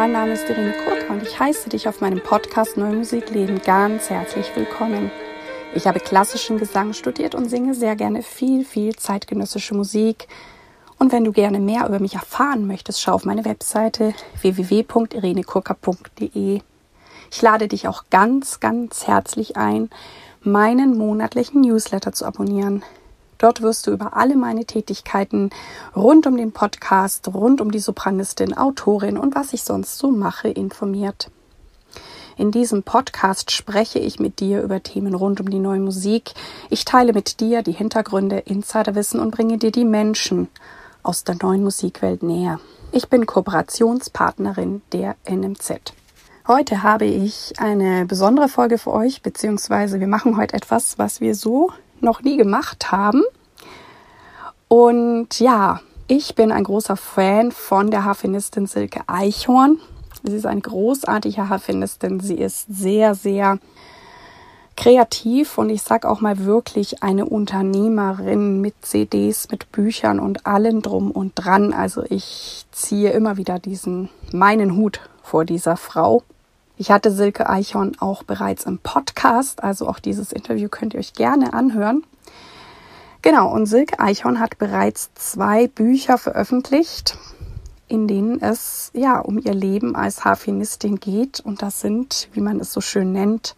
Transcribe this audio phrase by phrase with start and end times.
[0.00, 3.60] mein Name ist Irene Kurka und ich heiße dich auf meinem Podcast Neue Musik Leben
[3.60, 5.10] ganz herzlich willkommen.
[5.74, 10.26] Ich habe klassischen Gesang studiert und singe sehr gerne viel, viel zeitgenössische Musik.
[10.98, 16.62] Und wenn du gerne mehr über mich erfahren möchtest, schau auf meine Webseite www.irenekurka.de.
[17.30, 19.90] Ich lade dich auch ganz, ganz herzlich ein,
[20.40, 22.82] meinen monatlichen Newsletter zu abonnieren.
[23.40, 25.48] Dort wirst du über alle meine Tätigkeiten
[25.96, 30.48] rund um den Podcast, rund um die Sopranistin, Autorin und was ich sonst so mache,
[30.48, 31.30] informiert.
[32.36, 36.34] In diesem Podcast spreche ich mit dir über Themen rund um die neue Musik.
[36.68, 40.48] Ich teile mit dir die Hintergründe, Insiderwissen und bringe dir die Menschen
[41.02, 42.60] aus der neuen Musikwelt näher.
[42.92, 45.94] Ich bin Kooperationspartnerin der NMZ.
[46.46, 51.34] Heute habe ich eine besondere Folge für euch, beziehungsweise wir machen heute etwas, was wir
[51.34, 51.70] so
[52.02, 53.22] noch nie gemacht haben.
[54.68, 59.78] Und ja, ich bin ein großer Fan von der Harfenistin Silke Eichhorn.
[60.22, 62.20] Sie ist eine großartige Harfenistin.
[62.20, 63.58] Sie ist sehr, sehr
[64.76, 70.82] kreativ und ich sag auch mal wirklich eine Unternehmerin mit CDs, mit Büchern und allem
[70.82, 71.72] drum und dran.
[71.74, 76.22] Also ich ziehe immer wieder diesen meinen Hut vor dieser Frau.
[76.80, 81.12] Ich hatte Silke Eichhorn auch bereits im Podcast, also auch dieses Interview könnt ihr euch
[81.12, 82.06] gerne anhören.
[83.20, 87.18] Genau, und Silke Eichhorn hat bereits zwei Bücher veröffentlicht,
[87.86, 91.40] in denen es ja um ihr Leben als Harfenistin geht.
[91.40, 93.56] Und das sind, wie man es so schön nennt,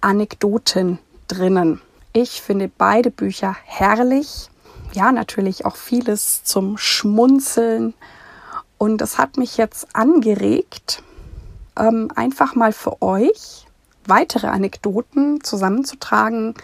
[0.00, 1.82] Anekdoten drinnen.
[2.14, 4.48] Ich finde beide Bücher herrlich.
[4.94, 7.92] Ja, natürlich auch vieles zum Schmunzeln.
[8.78, 11.02] Und das hat mich jetzt angeregt,
[11.78, 13.66] ähm, einfach mal für euch
[14.06, 16.54] weitere Anekdoten zusammenzutragen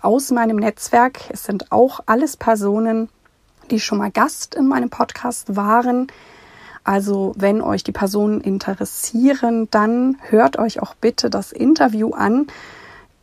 [0.00, 1.20] aus meinem Netzwerk.
[1.30, 3.08] Es sind auch alles Personen,
[3.70, 6.08] die schon mal Gast in meinem Podcast waren.
[6.84, 12.46] Also wenn euch die Personen interessieren, dann hört euch auch bitte das Interview an.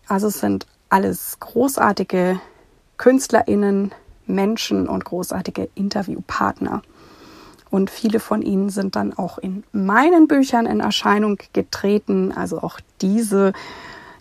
[0.08, 2.40] Also es sind alles großartige
[2.98, 3.92] Künstlerinnen,
[4.26, 6.82] Menschen und großartige Interviewpartner.
[7.70, 12.32] Und viele von ihnen sind dann auch in meinen Büchern in Erscheinung getreten.
[12.32, 13.54] Also auch diese,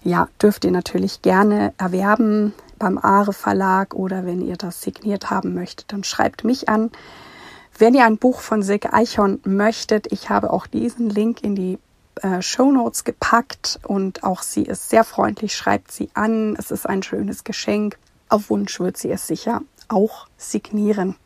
[0.02, 5.54] ja, dürft ihr natürlich gerne erwerben beim Aare Verlag oder wenn ihr das signiert haben
[5.54, 6.90] möchtet, dann schreibt mich an.
[7.78, 11.78] Wenn ihr ein Buch von Silke Eichhorn möchtet, ich habe auch diesen Link in die
[12.22, 16.56] äh, Show Notes gepackt und auch sie ist sehr freundlich, schreibt sie an.
[16.58, 17.98] Es ist ein schönes Geschenk.
[18.28, 21.16] Auf Wunsch wird sie es sicher auch signieren.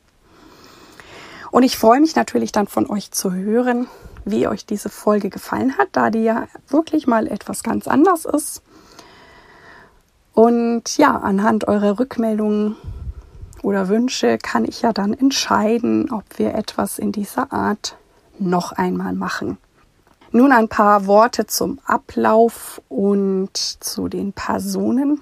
[1.50, 3.88] Und ich freue mich natürlich dann von euch zu hören,
[4.24, 8.62] wie euch diese Folge gefallen hat, da die ja wirklich mal etwas ganz anders ist.
[10.32, 12.76] Und ja, anhand eurer Rückmeldungen
[13.62, 17.96] oder Wünsche kann ich ja dann entscheiden, ob wir etwas in dieser Art
[18.38, 19.58] noch einmal machen.
[20.32, 25.20] Nun ein paar Worte zum Ablauf und zu den Personen.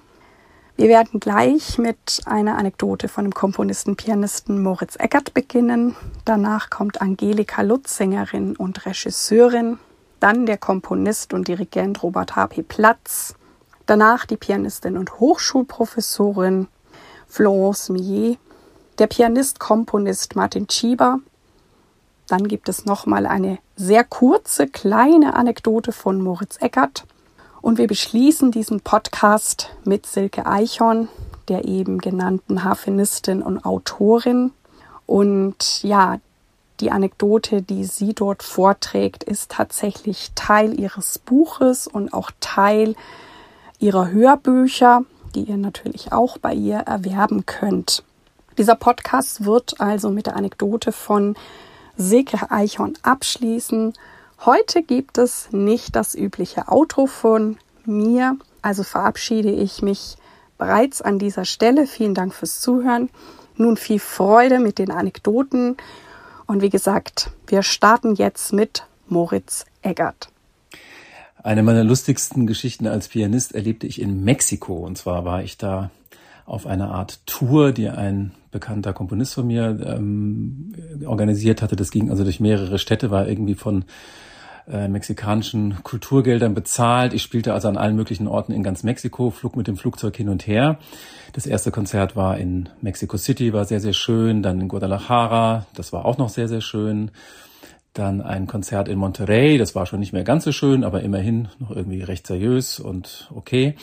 [0.79, 5.97] Wir werden gleich mit einer Anekdote von dem Komponisten, Pianisten Moritz Eckert beginnen.
[6.25, 9.81] Danach kommt Angelika Lutz, Sängerin und Regisseurin.
[10.21, 12.63] Dann der Komponist und Dirigent Robert H.P.
[12.63, 13.35] Platz.
[13.87, 16.69] Danach die Pianistin und Hochschulprofessorin
[17.27, 18.39] Florence Millet.
[19.01, 21.19] Der Pianist-Komponist Martin Schieber.
[22.29, 27.05] Dann gibt es nochmal eine sehr kurze, kleine Anekdote von Moritz Eckert.
[27.61, 31.09] Und wir beschließen diesen Podcast mit Silke Eichhorn,
[31.49, 34.53] der eben genannten Harfenistin und Autorin.
[35.07, 36.19] Und ja,
[36.81, 42.95] die Anekdote, die sie dort vorträgt, ist tatsächlich Teil ihres Buches und auch Teil
[43.81, 45.03] ihrer Hörbücher,
[45.35, 48.05] die ihr natürlich auch bei ihr erwerben könnt.
[48.57, 51.35] Dieser Podcast wird also mit der Anekdote von
[51.97, 53.95] Silke Eichhorn abschließen
[54.47, 60.17] Heute gibt es nicht das übliche Outro von mir, also verabschiede ich mich
[60.59, 61.87] bereits an dieser Stelle.
[61.87, 63.11] Vielen Dank fürs Zuhören.
[63.57, 65.77] Nun viel Freude mit den Anekdoten
[66.47, 70.31] und wie gesagt, wir starten jetzt mit Moritz Eggert.
[71.43, 74.75] Eine meiner lustigsten Geschichten als Pianist erlebte ich in Mexiko.
[74.75, 75.91] Und zwar war ich da
[76.47, 80.73] auf einer Art Tour, die ein bekannter Komponist von mir ähm,
[81.07, 81.77] organisiert hatte.
[81.77, 83.85] Das ging also durch mehrere Städte, war irgendwie von
[84.71, 87.15] äh, mexikanischen Kulturgeldern bezahlt.
[87.15, 90.29] Ich spielte also an allen möglichen Orten in ganz Mexiko, flog mit dem Flugzeug hin
[90.29, 90.79] und her.
[91.33, 94.43] Das erste Konzert war in Mexico City, war sehr, sehr schön.
[94.43, 97.11] Dann in Guadalajara, das war auch noch sehr, sehr schön.
[97.95, 101.49] Dann ein Konzert in Monterrey, das war schon nicht mehr ganz so schön, aber immerhin
[101.59, 103.75] noch irgendwie recht seriös und okay.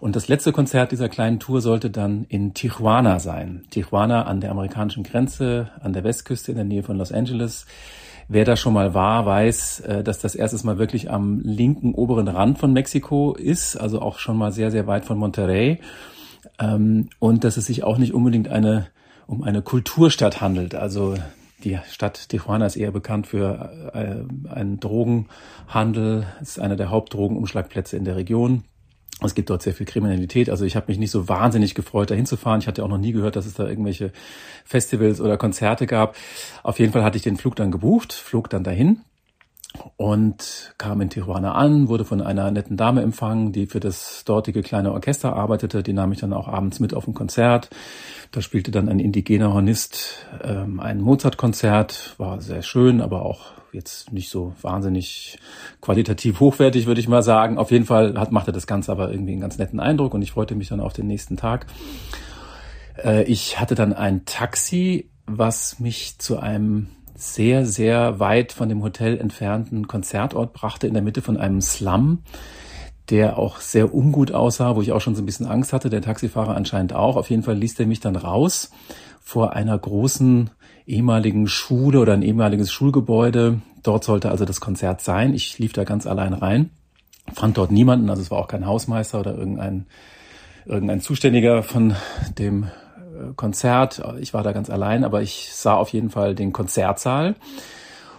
[0.00, 3.64] Und das letzte Konzert dieser kleinen Tour sollte dann in Tijuana sein.
[3.70, 7.66] Tijuana an der amerikanischen Grenze, an der Westküste in der Nähe von Los Angeles
[8.30, 12.28] Wer da schon mal war, weiß, äh, dass das erstes Mal wirklich am linken oberen
[12.28, 15.80] Rand von Mexiko ist, also auch schon mal sehr, sehr weit von Monterrey.
[16.58, 18.88] Ähm, und dass es sich auch nicht unbedingt eine,
[19.26, 20.74] um eine Kulturstadt handelt.
[20.74, 21.14] Also
[21.64, 28.04] die Stadt Tijuana ist eher bekannt für äh, einen Drogenhandel, ist einer der Hauptdrogenumschlagplätze in
[28.04, 28.64] der Region.
[29.22, 30.48] Es gibt dort sehr viel Kriminalität.
[30.48, 32.60] Also ich habe mich nicht so wahnsinnig gefreut, da hinzufahren.
[32.60, 34.12] Ich hatte auch noch nie gehört, dass es da irgendwelche
[34.64, 36.16] Festivals oder Konzerte gab.
[36.62, 39.00] Auf jeden Fall hatte ich den Flug dann gebucht, flog dann dahin
[39.96, 44.62] und kam in Tijuana an, wurde von einer netten Dame empfangen, die für das dortige
[44.62, 45.82] kleine Orchester arbeitete.
[45.82, 47.70] Die nahm ich dann auch abends mit auf ein Konzert.
[48.30, 52.14] Da spielte dann ein indigener Hornist ähm, ein Mozart-Konzert.
[52.18, 55.38] War sehr schön, aber auch jetzt nicht so wahnsinnig
[55.80, 57.58] qualitativ hochwertig, würde ich mal sagen.
[57.58, 60.32] Auf jeden Fall hat, machte das Ganze aber irgendwie einen ganz netten Eindruck und ich
[60.32, 61.66] freute mich dann auf den nächsten Tag.
[63.02, 68.82] Äh, ich hatte dann ein Taxi, was mich zu einem sehr, sehr weit von dem
[68.82, 72.22] Hotel entfernten Konzertort brachte, in der Mitte von einem Slum,
[73.10, 76.02] der auch sehr ungut aussah, wo ich auch schon so ein bisschen Angst hatte, der
[76.02, 77.16] Taxifahrer anscheinend auch.
[77.16, 78.70] Auf jeden Fall ließ der mich dann raus
[79.20, 80.50] vor einer großen
[80.88, 83.60] ehemaligen Schule oder ein ehemaliges Schulgebäude.
[83.82, 85.34] Dort sollte also das Konzert sein.
[85.34, 86.70] Ich lief da ganz allein rein,
[87.32, 89.86] fand dort niemanden, also es war auch kein Hausmeister oder irgendein,
[90.66, 91.94] irgendein Zuständiger von
[92.38, 92.66] dem
[93.36, 94.02] Konzert.
[94.20, 97.36] Ich war da ganz allein, aber ich sah auf jeden Fall den Konzertsaal.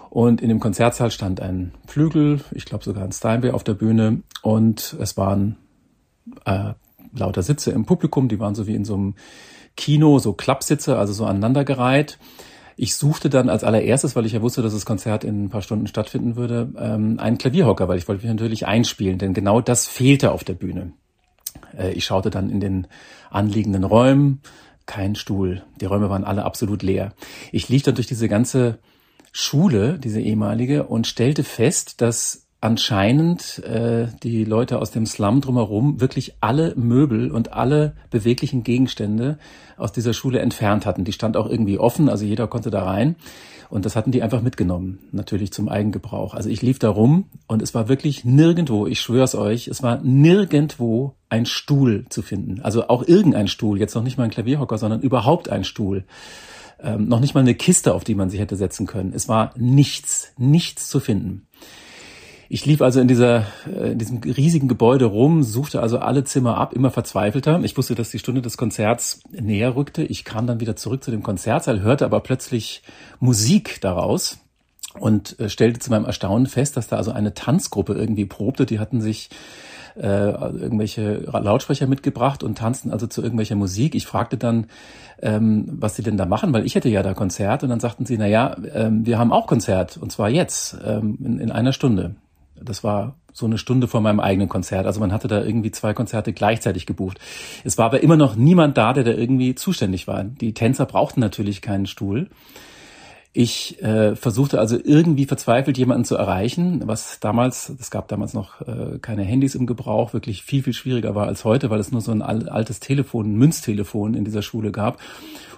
[0.09, 4.21] Und in dem Konzertsaal stand ein Flügel, ich glaube sogar ein Steinway auf der Bühne.
[4.41, 5.57] Und es waren
[6.45, 6.73] äh,
[7.15, 9.15] lauter Sitze im Publikum, die waren so wie in so einem
[9.77, 12.17] Kino, so Klappsitze, also so aneinandergereiht.
[12.81, 15.61] Ich suchte dann als allererstes, weil ich ja wusste, dass das Konzert in ein paar
[15.61, 19.85] Stunden stattfinden würde, ähm, einen Klavierhocker, weil ich wollte mich natürlich einspielen, denn genau das
[19.85, 20.93] fehlte auf der Bühne.
[21.77, 22.87] Äh, ich schaute dann in den
[23.31, 24.39] anliegenden Räumen,
[24.85, 25.61] kein Stuhl.
[25.81, 27.13] Die Räume waren alle absolut leer.
[27.51, 28.79] Ich lief dann durch diese ganze
[29.33, 36.01] Schule, diese ehemalige, und stellte fest, dass anscheinend äh, die Leute aus dem Slum drumherum
[36.01, 39.37] wirklich alle Möbel und alle beweglichen Gegenstände
[39.77, 41.05] aus dieser Schule entfernt hatten.
[41.05, 43.15] Die stand auch irgendwie offen, also jeder konnte da rein.
[43.69, 46.33] Und das hatten die einfach mitgenommen, natürlich zum Eigengebrauch.
[46.33, 50.01] Also ich lief da rum und es war wirklich nirgendwo, ich schwör's euch, es war
[50.01, 52.61] nirgendwo ein Stuhl zu finden.
[52.61, 56.03] Also auch irgendein Stuhl, jetzt noch nicht mal ein Klavierhocker, sondern überhaupt ein Stuhl.
[56.81, 59.13] Ähm, noch nicht mal eine Kiste, auf die man sich hätte setzen können.
[59.13, 61.47] Es war nichts, nichts zu finden.
[62.51, 66.57] Ich lief also in, dieser, äh, in diesem riesigen Gebäude rum, suchte also alle Zimmer
[66.57, 67.61] ab, immer verzweifelter.
[67.63, 70.01] Ich wusste, dass die Stunde des Konzerts näher rückte.
[70.01, 72.81] Ich kam dann wieder zurück zu dem Konzertsaal, hörte aber plötzlich
[73.19, 74.39] Musik daraus
[74.99, 78.65] und äh, stellte zu meinem Erstaunen fest, dass da also eine Tanzgruppe irgendwie probte.
[78.65, 79.29] Die hatten sich
[79.95, 83.93] äh, irgendwelche Lautsprecher mitgebracht und tanzten also zu irgendwelcher Musik.
[83.93, 84.65] Ich fragte dann,
[85.21, 88.07] ähm, was sie denn da machen, weil ich hätte ja da Konzert und dann sagten
[88.07, 91.73] sie, na ja, ähm, wir haben auch Konzert und zwar jetzt ähm, in, in einer
[91.73, 92.15] Stunde.
[92.63, 94.85] Das war so eine Stunde vor meinem eigenen Konzert.
[94.85, 97.19] Also man hatte da irgendwie zwei Konzerte gleichzeitig gebucht.
[97.63, 100.23] Es war aber immer noch niemand da, der da irgendwie zuständig war.
[100.23, 102.29] Die Tänzer brauchten natürlich keinen Stuhl.
[103.31, 108.61] Ich äh, versuchte also irgendwie verzweifelt jemanden zu erreichen, was damals, es gab damals noch
[108.61, 112.01] äh, keine Handys im Gebrauch, wirklich viel, viel schwieriger war als heute, weil es nur
[112.01, 114.99] so ein altes Telefon, ein Münztelefon in dieser Schule gab.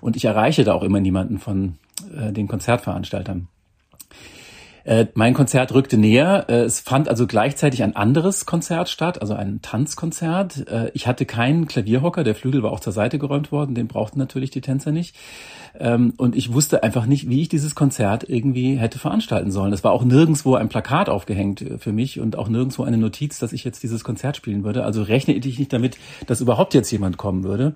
[0.01, 1.75] Und ich erreiche da auch immer niemanden von
[2.13, 3.47] äh, den Konzertveranstaltern.
[4.83, 6.45] Äh, mein Konzert rückte näher.
[6.49, 10.67] Äh, es fand also gleichzeitig ein anderes Konzert statt, also ein Tanzkonzert.
[10.67, 14.19] Äh, ich hatte keinen Klavierhocker, der Flügel war auch zur Seite geräumt worden, den brauchten
[14.19, 15.15] natürlich die Tänzer nicht.
[15.79, 19.73] Ähm, und ich wusste einfach nicht, wie ich dieses Konzert irgendwie hätte veranstalten sollen.
[19.73, 23.53] Es war auch nirgendwo ein Plakat aufgehängt für mich und auch nirgendwo eine Notiz, dass
[23.53, 24.83] ich jetzt dieses Konzert spielen würde.
[24.83, 25.97] Also rechnete ich nicht damit,
[26.27, 27.75] dass überhaupt jetzt jemand kommen würde.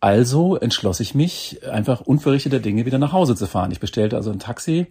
[0.00, 3.72] Also entschloss ich mich, einfach unverrichteter Dinge wieder nach Hause zu fahren.
[3.72, 4.86] Ich bestellte also ein Taxi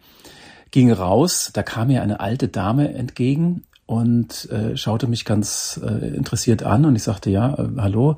[0.71, 6.07] ging raus, da kam mir eine alte Dame entgegen und äh, schaute mich ganz äh,
[6.09, 8.17] interessiert an und ich sagte, ja, äh, hallo,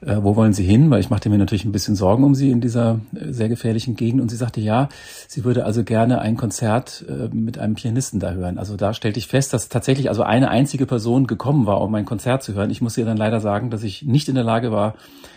[0.00, 0.90] äh, wo wollen Sie hin?
[0.90, 3.94] Weil ich machte mir natürlich ein bisschen Sorgen um Sie in dieser äh, sehr gefährlichen
[3.94, 4.88] Gegend und sie sagte, ja,
[5.28, 8.56] sie würde also gerne ein Konzert äh, mit einem Pianisten da hören.
[8.56, 12.06] Also da stellte ich fest, dass tatsächlich also eine einzige Person gekommen war, um ein
[12.06, 12.70] Konzert zu hören.
[12.70, 14.94] Ich muss ihr dann leider sagen, dass ich nicht in der Lage war,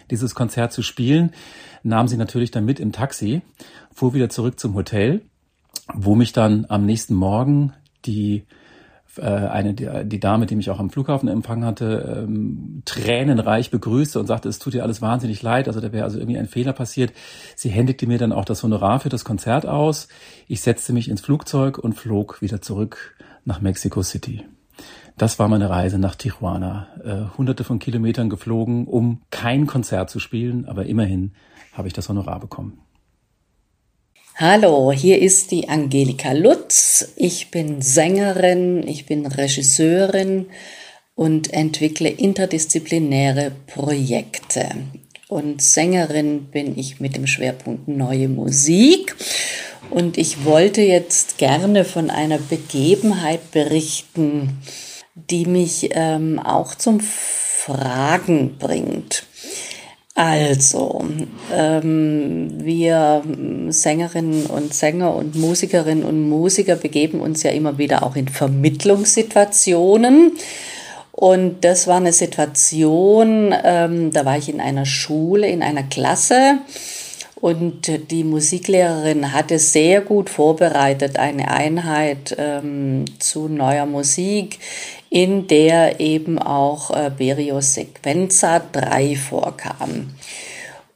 [0.09, 1.31] dieses Konzert zu spielen.
[1.83, 3.41] Nahm sie natürlich dann mit im Taxi,
[3.93, 5.21] fuhr wieder zurück zum Hotel
[5.93, 7.73] wo mich dann am nächsten Morgen
[8.05, 8.45] die
[9.17, 14.27] äh, eine die, Dame, die mich auch am Flughafen empfangen hatte, ähm, tränenreich begrüßte und
[14.27, 17.13] sagte, es tut ihr alles wahnsinnig leid, also da wäre also irgendwie ein Fehler passiert.
[17.55, 20.07] Sie händigte mir dann auch das Honorar für das Konzert aus.
[20.47, 23.15] Ich setzte mich ins Flugzeug und flog wieder zurück
[23.45, 24.43] nach Mexico City.
[25.17, 26.87] Das war meine Reise nach Tijuana.
[27.03, 31.33] Äh, hunderte von Kilometern geflogen, um kein Konzert zu spielen, aber immerhin
[31.71, 32.79] habe ich das Honorar bekommen.
[34.37, 37.13] Hallo, hier ist die Angelika Lutz.
[37.15, 40.47] Ich bin Sängerin, ich bin Regisseurin
[41.15, 44.67] und entwickle interdisziplinäre Projekte.
[45.29, 49.15] Und Sängerin bin ich mit dem Schwerpunkt neue Musik.
[49.89, 54.59] Und ich wollte jetzt gerne von einer Begebenheit berichten,
[55.13, 59.23] die mich ähm, auch zum Fragen bringt.
[60.17, 61.03] Also,
[61.53, 63.21] ähm, wir
[63.67, 70.37] Sängerinnen und Sänger und Musikerinnen und Musiker begeben uns ja immer wieder auch in Vermittlungssituationen.
[71.11, 76.59] Und das war eine Situation, ähm, da war ich in einer Schule, in einer Klasse.
[77.35, 84.59] Und die Musiklehrerin hatte sehr gut vorbereitet eine Einheit ähm, zu neuer Musik,
[85.15, 90.13] in der eben auch äh, Berio Sequenza 3 vorkam.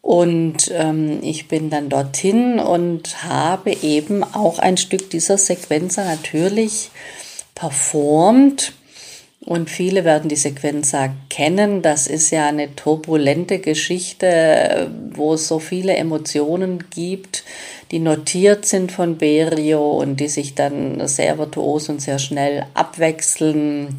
[0.02, 6.92] Und ähm, ich bin dann dorthin und habe eben auch ein Stück dieser Sequenza natürlich
[7.56, 8.74] performt.
[9.50, 11.82] Und viele werden die Sequenza kennen.
[11.82, 17.44] Das ist ja eine turbulente Geschichte, wo es so viele Emotionen gibt,
[17.90, 23.98] die notiert sind von Berio und die sich dann sehr virtuos und sehr schnell abwechseln,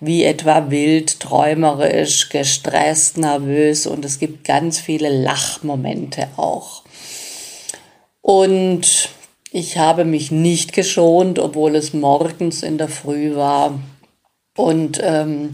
[0.00, 6.82] wie etwa wild, träumerisch, gestresst, nervös und es gibt ganz viele Lachmomente auch.
[8.20, 9.08] Und
[9.52, 13.80] ich habe mich nicht geschont, obwohl es morgens in der Früh war.
[14.56, 15.50] Und ähm,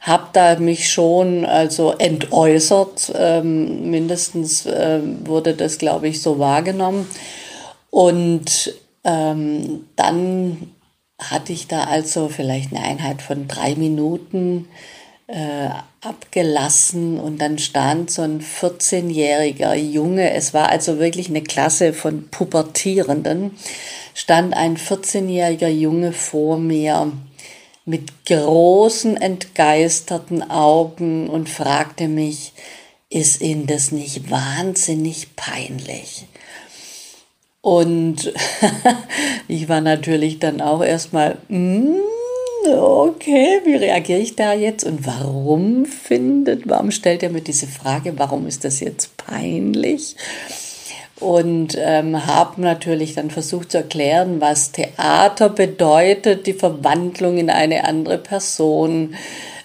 [0.00, 7.06] habe da mich schon also entäußert, ähm, mindestens äh, wurde das, glaube ich, so wahrgenommen.
[7.90, 10.72] Und ähm, dann
[11.18, 14.68] hatte ich da also vielleicht eine Einheit von drei Minuten
[15.26, 15.68] äh,
[16.00, 22.28] abgelassen und dann stand so ein 14-jähriger Junge, es war also wirklich eine Klasse von
[22.30, 23.52] Pubertierenden,
[24.14, 27.12] stand ein 14-jähriger Junge vor mir
[27.90, 32.52] mit großen, entgeisterten Augen und fragte mich,
[33.10, 36.26] ist Ihnen das nicht wahnsinnig peinlich?
[37.60, 38.32] Und
[39.48, 41.96] ich war natürlich dann auch erstmal, mm,
[42.78, 48.16] okay, wie reagiere ich da jetzt und warum findet, warum stellt er mir diese Frage,
[48.18, 50.14] warum ist das jetzt peinlich?
[51.20, 57.84] Und ähm, habe natürlich dann versucht zu erklären, was Theater bedeutet, die Verwandlung in eine
[57.84, 59.14] andere Person,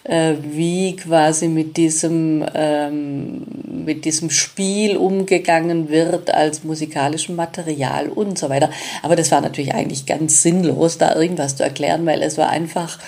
[0.03, 3.43] äh, wie quasi mit diesem, ähm,
[3.85, 8.69] mit diesem Spiel umgegangen wird als musikalischem Material und so weiter.
[9.01, 12.99] Aber das war natürlich eigentlich ganz sinnlos, da irgendwas zu erklären, weil es war einfach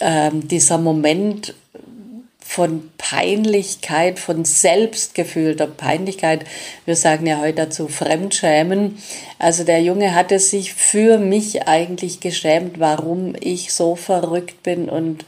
[0.00, 1.54] ähm, dieser Moment,
[2.50, 6.44] von Peinlichkeit, von selbstgefühlter Peinlichkeit.
[6.84, 8.98] Wir sagen ja heute dazu Fremdschämen.
[9.38, 15.24] Also der Junge hatte sich für mich eigentlich geschämt, warum ich so verrückt bin und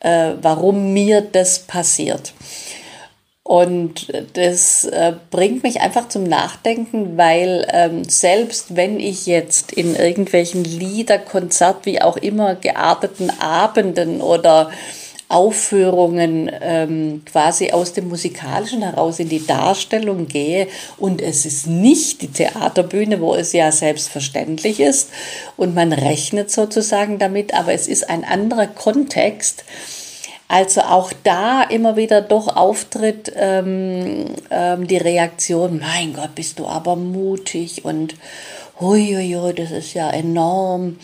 [0.00, 2.32] äh, warum mir das passiert.
[3.42, 9.94] Und das äh, bringt mich einfach zum Nachdenken, weil ähm, selbst wenn ich jetzt in
[9.94, 14.70] irgendwelchen Lieder, Konzert, wie auch immer gearteten Abenden oder
[15.32, 20.68] Aufführungen ähm, quasi aus dem Musikalischen heraus in die Darstellung gehe.
[20.98, 25.10] Und es ist nicht die Theaterbühne, wo es ja selbstverständlich ist
[25.56, 29.64] und man rechnet sozusagen damit, aber es ist ein anderer Kontext.
[30.48, 36.66] Also auch da immer wieder doch auftritt ähm, ähm, die Reaktion, mein Gott, bist du
[36.66, 38.16] aber mutig und
[38.78, 40.98] huiuiui, das ist ja enorm.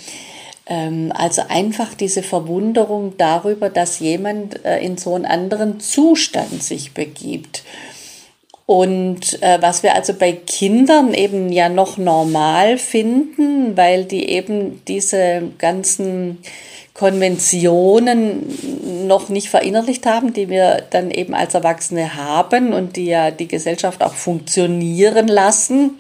[0.68, 6.92] Ähm, also einfach diese Verwunderung darüber, dass jemand äh, in so einen anderen Zustand sich
[6.92, 7.64] begibt.
[8.66, 14.82] Und äh, was wir also bei Kindern eben ja noch normal finden, weil die eben
[14.87, 16.38] diese ganzen
[16.92, 23.30] Konventionen noch nicht verinnerlicht haben, die wir dann eben als Erwachsene haben und die ja
[23.30, 25.92] die Gesellschaft auch funktionieren lassen.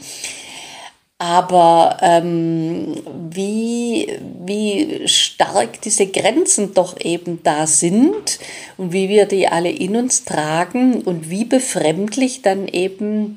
[1.20, 2.94] Aber ähm,
[3.30, 4.06] wie,
[4.44, 8.38] wie stark diese Grenzen doch eben da sind
[8.76, 13.36] und wie wir die alle in uns tragen und wie befremdlich dann eben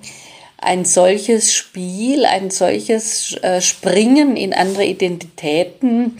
[0.57, 6.17] ein solches Spiel, ein solches äh, Springen in andere Identitäten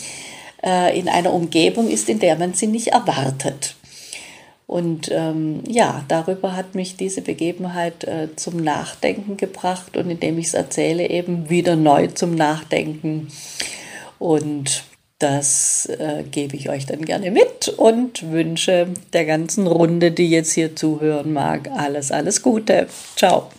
[0.63, 3.75] äh, in einer Umgebung ist, in der man sie nicht erwartet.
[4.72, 10.48] Und ähm, ja, darüber hat mich diese Begebenheit äh, zum Nachdenken gebracht und indem ich
[10.48, 13.28] es erzähle, eben wieder neu zum Nachdenken.
[14.18, 14.86] Und
[15.20, 20.54] das äh, gebe ich euch dann gerne mit und wünsche der ganzen Runde, die jetzt
[20.54, 22.88] hier zuhören mag, alles, alles Gute.
[23.18, 23.51] Ciao.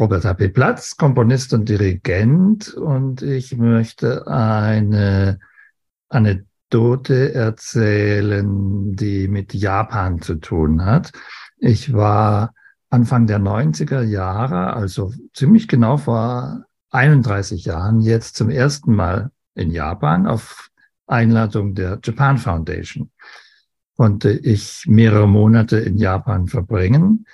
[0.00, 0.50] Robert H.P.
[0.50, 2.72] Platz, Komponist und Dirigent.
[2.74, 5.40] Und ich möchte eine
[6.64, 11.12] Anekdote erzählen, die mit Japan zu tun hat.
[11.58, 12.54] Ich war
[12.90, 19.70] Anfang der 90er Jahre, also ziemlich genau vor 31 Jahren, jetzt zum ersten Mal in
[19.70, 20.70] Japan auf
[21.06, 23.10] Einladung der Japan Foundation.
[23.96, 27.26] Konnte ich mehrere Monate in Japan verbringen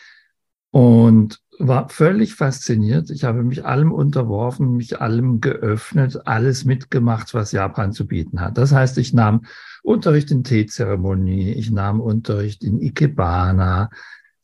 [0.70, 3.10] und war völlig fasziniert.
[3.10, 8.56] Ich habe mich allem unterworfen, mich allem geöffnet, alles mitgemacht, was Japan zu bieten hat.
[8.58, 9.44] Das heißt, ich nahm
[9.82, 13.90] Unterricht in Teezeremonie, ich nahm Unterricht in Ikebana,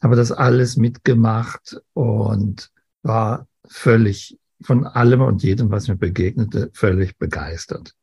[0.03, 2.71] habe das alles mitgemacht und
[3.03, 7.95] war völlig von allem und jedem, was mir begegnete, völlig begeistert.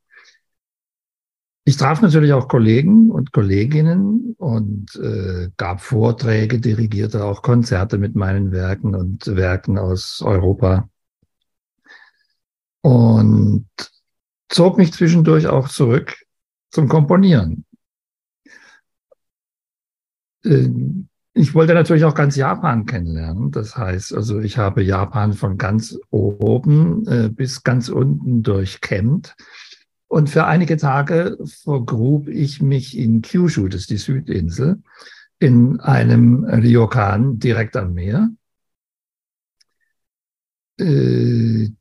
[1.66, 8.16] Ich traf natürlich auch Kollegen und Kolleginnen und äh, gab Vorträge, dirigierte auch Konzerte mit
[8.16, 10.90] meinen Werken und Werken aus Europa.
[12.82, 13.70] Und
[14.50, 16.16] zog mich zwischendurch auch zurück
[16.70, 17.66] zum Komponieren.
[20.44, 20.70] Äh,
[21.36, 23.52] ich wollte natürlich auch ganz Japan kennenlernen.
[23.52, 29.36] Das heißt, also ich habe Japan von ganz oben äh, bis ganz unten durchkämmt.
[30.14, 34.80] Und für einige Tage vergrub ich mich in Kyushu, das ist die Südinsel,
[35.40, 38.30] in einem Ryokan direkt am Meer.
[40.78, 41.72] Äh,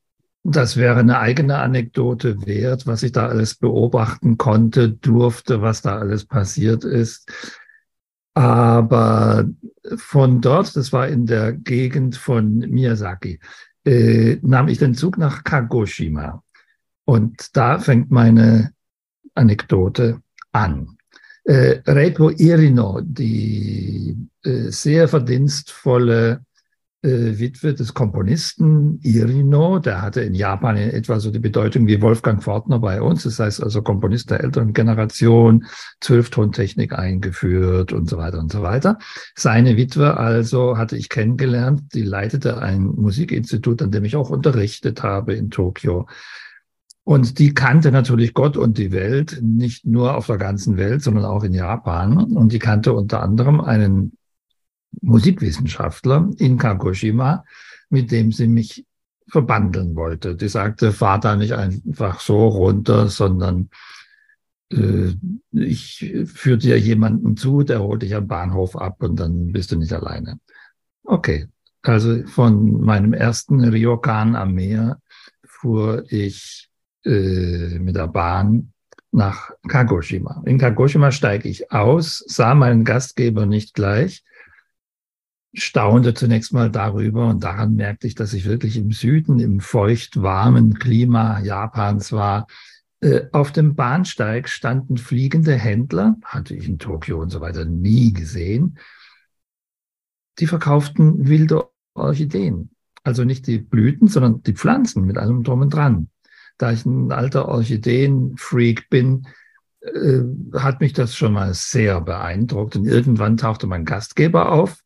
[0.44, 5.98] das wäre eine eigene Anekdote wert, was ich da alles beobachten konnte, durfte, was da
[5.98, 7.30] alles passiert ist.
[8.32, 9.44] Aber
[9.96, 13.40] von dort, das war in der Gegend von Miyazaki,
[13.84, 16.42] äh, nahm ich den Zug nach Kagoshima.
[17.04, 18.73] Und da fängt meine
[19.35, 20.21] Anekdote
[20.52, 20.97] an.
[21.44, 26.44] Äh, Reiko Irino, die äh, sehr verdienstvolle
[27.02, 32.00] äh, Witwe des Komponisten Irino, der hatte in Japan in etwa so die Bedeutung wie
[32.00, 33.24] Wolfgang Fortner bei uns.
[33.24, 35.66] Das heißt also Komponist der älteren Generation,
[36.00, 38.98] Zwölftontechnik eingeführt und so weiter und so weiter.
[39.35, 45.03] Seine Witwe also hatte ich kennengelernt, die leitete ein Musikinstitut, an dem ich auch unterrichtet
[45.03, 46.07] habe in Tokio.
[47.04, 51.24] Und die kannte natürlich Gott und die Welt, nicht nur auf der ganzen Welt, sondern
[51.24, 52.16] auch in Japan.
[52.16, 54.16] Und die kannte unter anderem einen
[55.00, 57.44] Musikwissenschaftler in Kagoshima,
[57.90, 58.86] mit dem sie mich
[59.28, 60.36] verbandeln wollte.
[60.36, 63.70] Die sagte, fahr da nicht einfach so runter, sondern
[64.70, 65.14] äh,
[65.50, 69.76] ich führe dir jemanden zu, der holt dich am Bahnhof ab und dann bist du
[69.76, 70.38] nicht alleine.
[71.04, 71.48] Okay,
[71.82, 75.00] also von meinem ersten Ryokan am Meer
[75.44, 76.70] fuhr ich
[77.04, 78.72] äh, mit der Bahn
[79.12, 80.42] nach Kagoshima.
[80.46, 84.24] In Kagoshima steige ich aus, sah meinen Gastgeber nicht gleich,
[85.54, 90.22] staunte zunächst mal darüber und daran merkte ich, dass ich wirklich im Süden, im feucht
[90.22, 92.46] warmen Klima Japans war.
[93.00, 98.12] Äh, auf dem Bahnsteig standen fliegende Händler, hatte ich in Tokio und so weiter nie
[98.12, 98.78] gesehen.
[100.38, 102.70] Die verkauften wilde Orchideen.
[103.04, 106.08] Also nicht die Blüten, sondern die Pflanzen mit allem drum und dran.
[106.58, 109.26] Da ich ein alter Orchideenfreak bin,
[109.80, 110.20] äh,
[110.54, 112.76] hat mich das schon mal sehr beeindruckt.
[112.76, 114.82] Und irgendwann tauchte mein Gastgeber auf,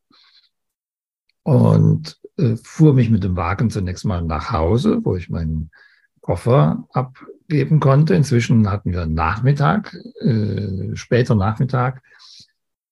[1.47, 5.71] und äh, fuhr mich mit dem Wagen zunächst mal nach Hause, wo ich meinen
[6.19, 8.15] Koffer abgeben konnte.
[8.15, 12.01] Inzwischen hatten wir Nachmittag, äh, später Nachmittag,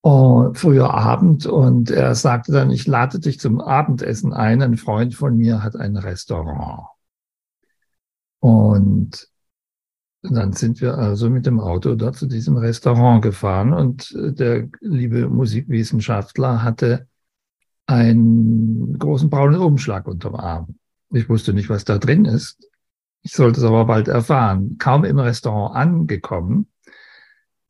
[0.05, 4.61] uh, früher Abend und er sagte dann, ich lade dich zum Abendessen ein.
[4.61, 6.94] Ein Freund von mir hat ein Restaurant.
[8.45, 9.27] Und
[10.21, 14.69] dann sind wir also mit dem Auto dort zu diesem Restaurant gefahren und äh, der
[14.81, 17.07] liebe Musikwissenschaftler hatte
[17.87, 20.75] einen großen braunen Umschlag unterm Arm.
[21.11, 22.69] Ich wusste nicht, was da drin ist.
[23.23, 24.77] Ich sollte es aber bald erfahren.
[24.77, 26.67] Kaum im Restaurant angekommen,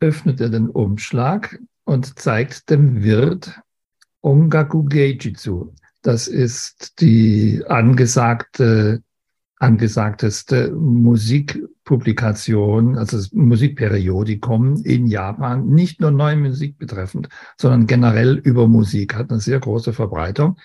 [0.01, 3.61] öffnet er den Umschlag und zeigt dem Wirt
[4.21, 5.71] Ongaku Geijitsu.
[6.01, 9.01] Das ist die angesagte
[9.57, 19.15] angesagteste Musikpublikation, also Musikperiodikum in Japan, nicht nur neue Musik betreffend, sondern generell über Musik,
[19.15, 20.59] hat eine sehr große Verbreitung.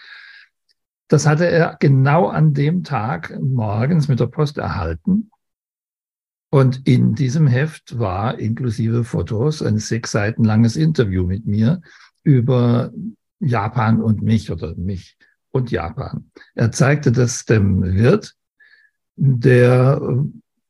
[1.09, 5.31] Das hatte er genau an dem Tag morgens mit der Post erhalten.
[6.51, 11.81] Und in diesem Heft war inklusive Fotos ein sechs Seiten langes Interview mit mir
[12.25, 12.93] über
[13.39, 15.17] Japan und mich oder mich
[15.53, 16.31] und Japan.
[16.55, 18.35] Er zeigte das dem Wirt
[19.23, 20.01] der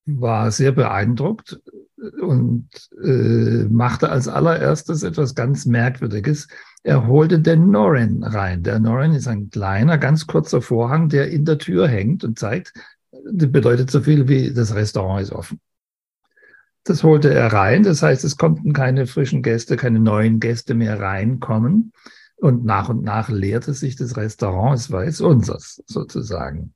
[0.07, 1.61] war sehr beeindruckt,
[2.21, 2.69] und
[3.03, 6.49] äh, machte als allererstes etwas ganz Merkwürdiges.
[6.83, 8.63] Er holte den Noren rein.
[8.63, 12.73] Der Noren ist ein kleiner, ganz kurzer Vorhang, der in der Tür hängt und zeigt,
[13.11, 15.61] das bedeutet so viel wie das Restaurant ist offen.
[16.85, 17.83] Das holte er rein.
[17.83, 21.93] Das heißt, es konnten keine frischen Gäste, keine neuen Gäste mehr reinkommen.
[22.37, 24.79] Und nach und nach leerte sich das Restaurant.
[24.79, 26.73] Es war jetzt unseres sozusagen.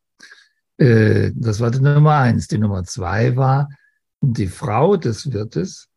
[0.79, 2.49] Äh, das war die Nummer eins.
[2.49, 3.69] Die Nummer zwei war,
[4.21, 5.89] die Frau des Wirtes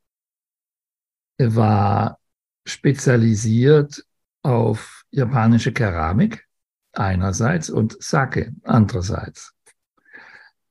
[1.38, 2.20] war
[2.66, 4.04] spezialisiert
[4.42, 6.48] auf japanische Keramik
[6.94, 9.54] einerseits und Sake andererseits.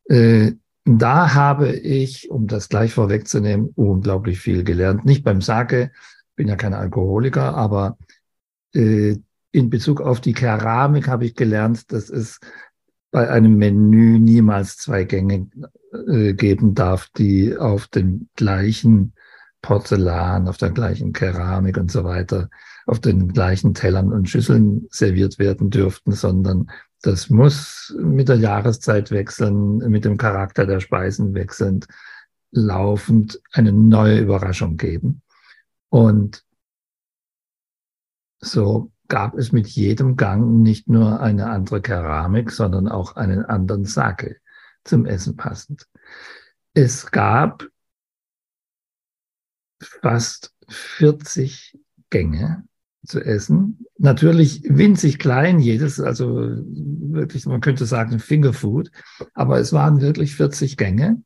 [0.09, 0.53] Äh,
[0.85, 5.05] da habe ich, um das gleich vorwegzunehmen, unglaublich viel gelernt.
[5.05, 5.90] Nicht beim Sake,
[6.37, 7.99] bin ja kein Alkoholiker, aber
[8.73, 9.16] äh,
[9.51, 12.38] in Bezug auf die Keramik habe ich gelernt, dass es
[13.16, 15.48] bei einem Menü niemals zwei Gänge
[16.07, 19.14] äh, geben darf, die auf dem gleichen
[19.62, 22.50] Porzellan, auf der gleichen Keramik und so weiter,
[22.85, 29.11] auf den gleichen Tellern und Schüsseln serviert werden dürften, sondern das muss mit der Jahreszeit
[29.11, 31.87] wechseln, mit dem Charakter der Speisen wechselnd,
[32.50, 35.22] laufend eine neue Überraschung geben.
[35.88, 36.44] Und
[38.40, 43.85] so gab es mit jedem Gang nicht nur eine andere Keramik, sondern auch einen anderen
[43.85, 44.37] Sake
[44.85, 45.87] zum Essen passend.
[46.75, 47.64] Es gab
[49.81, 51.79] fast 40
[52.11, 52.64] Gänge
[53.07, 53.87] zu essen.
[53.99, 58.90] Natürlich winzig klein, jedes, also wirklich, man könnte sagen Fingerfood,
[59.35, 61.23] aber es waren wirklich 40 Gänge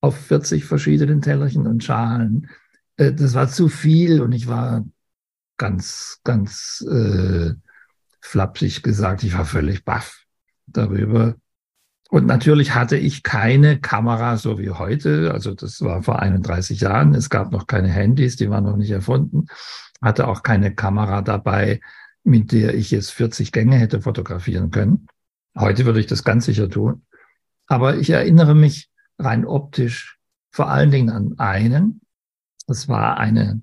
[0.00, 2.48] auf 40 verschiedenen Tellerchen und Schalen.
[2.96, 4.86] Äh, das war zu viel und ich war
[5.58, 7.52] ganz, ganz äh,
[8.20, 10.24] flapsig gesagt, ich war völlig baff
[10.66, 11.36] darüber.
[12.10, 15.32] Und natürlich hatte ich keine Kamera so wie heute.
[15.32, 17.14] Also das war vor 31 Jahren.
[17.14, 19.46] Es gab noch keine Handys, die waren noch nicht erfunden.
[20.00, 21.80] Hatte auch keine Kamera dabei,
[22.24, 25.06] mit der ich jetzt 40 Gänge hätte fotografieren können.
[25.56, 27.02] Heute würde ich das ganz sicher tun.
[27.66, 30.18] Aber ich erinnere mich rein optisch
[30.50, 32.00] vor allen Dingen an einen.
[32.66, 33.60] Das war eine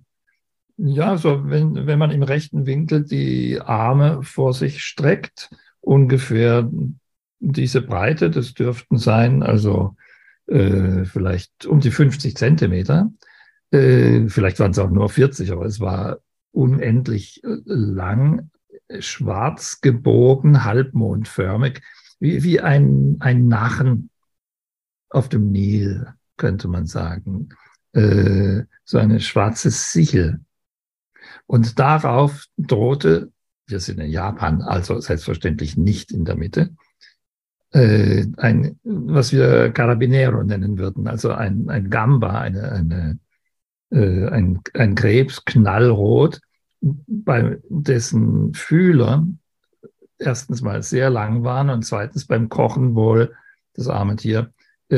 [0.77, 5.49] ja, so wenn, wenn man im rechten Winkel die Arme vor sich streckt,
[5.81, 6.69] ungefähr
[7.39, 9.95] diese Breite, das dürften sein, also
[10.47, 13.11] äh, vielleicht um die 50 Zentimeter.
[13.71, 16.19] Äh, vielleicht waren es auch nur 40, aber es war
[16.51, 18.49] unendlich äh, lang,
[18.99, 21.81] schwarz gebogen, halbmondförmig,
[22.19, 24.09] wie, wie ein, ein Nachen
[25.09, 26.07] auf dem Nil,
[26.37, 27.49] könnte man sagen.
[27.93, 30.41] Äh, so eine schwarze Sichel
[31.47, 33.31] und darauf drohte,
[33.67, 36.71] wir sind in Japan, also selbstverständlich nicht in der Mitte,
[37.71, 43.19] äh, ein, was wir Carabinero nennen würden, also ein, ein Gamba, eine, eine,
[43.91, 46.39] äh, ein, ein Krebs, knallrot,
[46.81, 49.27] bei dessen Fühler
[50.19, 53.33] erstens mal sehr lang waren und zweitens beim Kochen wohl
[53.73, 54.51] das arme Tier
[54.89, 54.95] äh,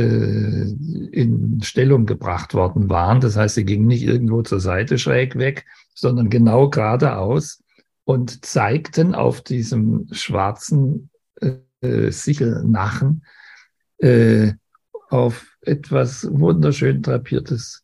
[1.11, 3.21] in Stellung gebracht worden waren.
[3.21, 5.65] Das heißt, sie gingen nicht irgendwo zur Seite schräg weg,
[5.97, 7.63] sondern genau geradeaus
[8.03, 11.09] und zeigten auf diesem schwarzen
[11.41, 13.25] äh, Sichelnachen
[13.97, 14.53] äh,
[15.09, 17.83] auf etwas wunderschön drapiertes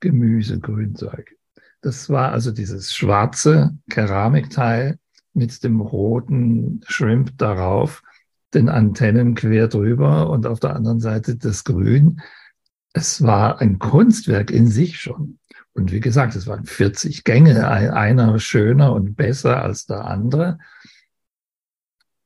[0.00, 1.36] Gemüsegrünzeug.
[1.80, 4.98] Das war also dieses schwarze Keramikteil
[5.32, 8.02] mit dem roten Shrimp darauf,
[8.54, 12.20] den Antennen quer drüber und auf der anderen Seite das Grün.
[12.92, 15.38] Es war ein Kunstwerk in sich schon.
[15.74, 20.58] Und wie gesagt, es waren 40 Gänge, einer schöner und besser als der andere.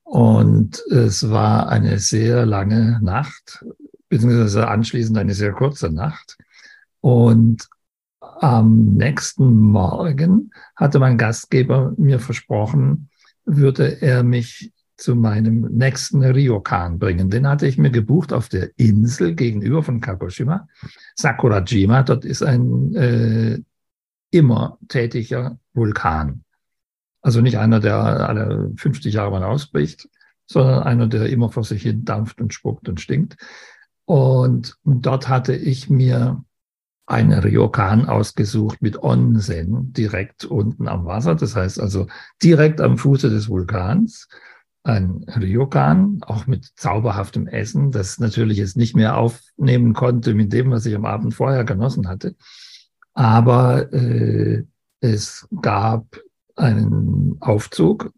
[0.02, 3.64] Und es war eine sehr lange Nacht,
[4.08, 6.36] beziehungsweise anschließend eine sehr kurze Nacht.
[7.00, 7.68] Und
[8.20, 13.10] am nächsten Morgen hatte mein Gastgeber mir versprochen,
[13.44, 17.30] würde er mich zu meinem nächsten Ryokan bringen.
[17.30, 20.68] Den hatte ich mir gebucht auf der Insel gegenüber von Kagoshima,
[21.14, 22.02] Sakurajima.
[22.02, 23.60] Dort ist ein äh,
[24.30, 26.42] immer tätiger Vulkan.
[27.22, 30.08] Also nicht einer, der alle 50 Jahre mal ausbricht,
[30.46, 33.36] sondern einer, der immer vor sich hin dampft und spuckt und stinkt.
[34.04, 36.42] Und dort hatte ich mir
[37.06, 41.36] einen Ryokan ausgesucht mit Onsen direkt unten am Wasser.
[41.36, 42.08] Das heißt also
[42.42, 44.28] direkt am Fuße des Vulkans
[44.84, 50.70] ein Ryokan, auch mit zauberhaftem Essen, das natürlich jetzt nicht mehr aufnehmen konnte mit dem,
[50.70, 52.36] was ich am Abend vorher genossen hatte.
[53.12, 54.64] Aber äh,
[55.00, 56.20] es gab
[56.56, 58.12] einen Aufzug,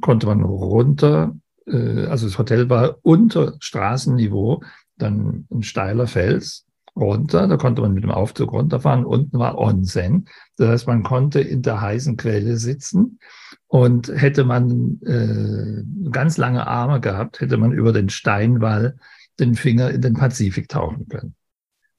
[0.00, 1.36] konnte man runter,
[1.66, 4.62] äh, also das Hotel war unter Straßenniveau,
[4.96, 6.65] dann ein steiler Fels
[6.96, 10.28] runter, da konnte man mit dem Aufzug runterfahren, unten war Onsen.
[10.56, 13.18] Das heißt, man konnte in der heißen Quelle sitzen
[13.66, 18.96] und hätte man äh, ganz lange Arme gehabt, hätte man über den Steinwall
[19.38, 21.34] den Finger in den Pazifik tauchen können.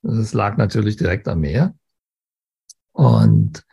[0.02, 1.76] Das lag natürlich direkt am Meer.
[2.92, 3.64] Und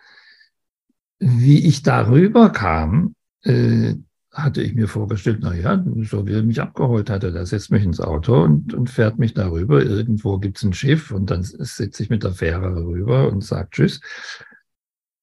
[1.18, 3.94] wie ich darüber kam, äh,
[4.34, 7.84] hatte ich mir vorgestellt, na ja, so wie er mich abgeholt hatte, der setzt mich
[7.84, 9.82] ins Auto und, und fährt mich darüber.
[9.82, 14.00] Irgendwo gibt's ein Schiff und dann sitze ich mit der Fähre rüber und sage Tschüss.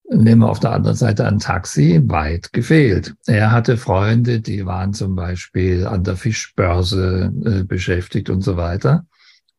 [0.10, 3.13] Nehme auf der anderen Seite ein Taxi, weit gefehlt.
[3.28, 9.06] Er hatte Freunde, die waren zum Beispiel an der Fischbörse äh, beschäftigt und so weiter.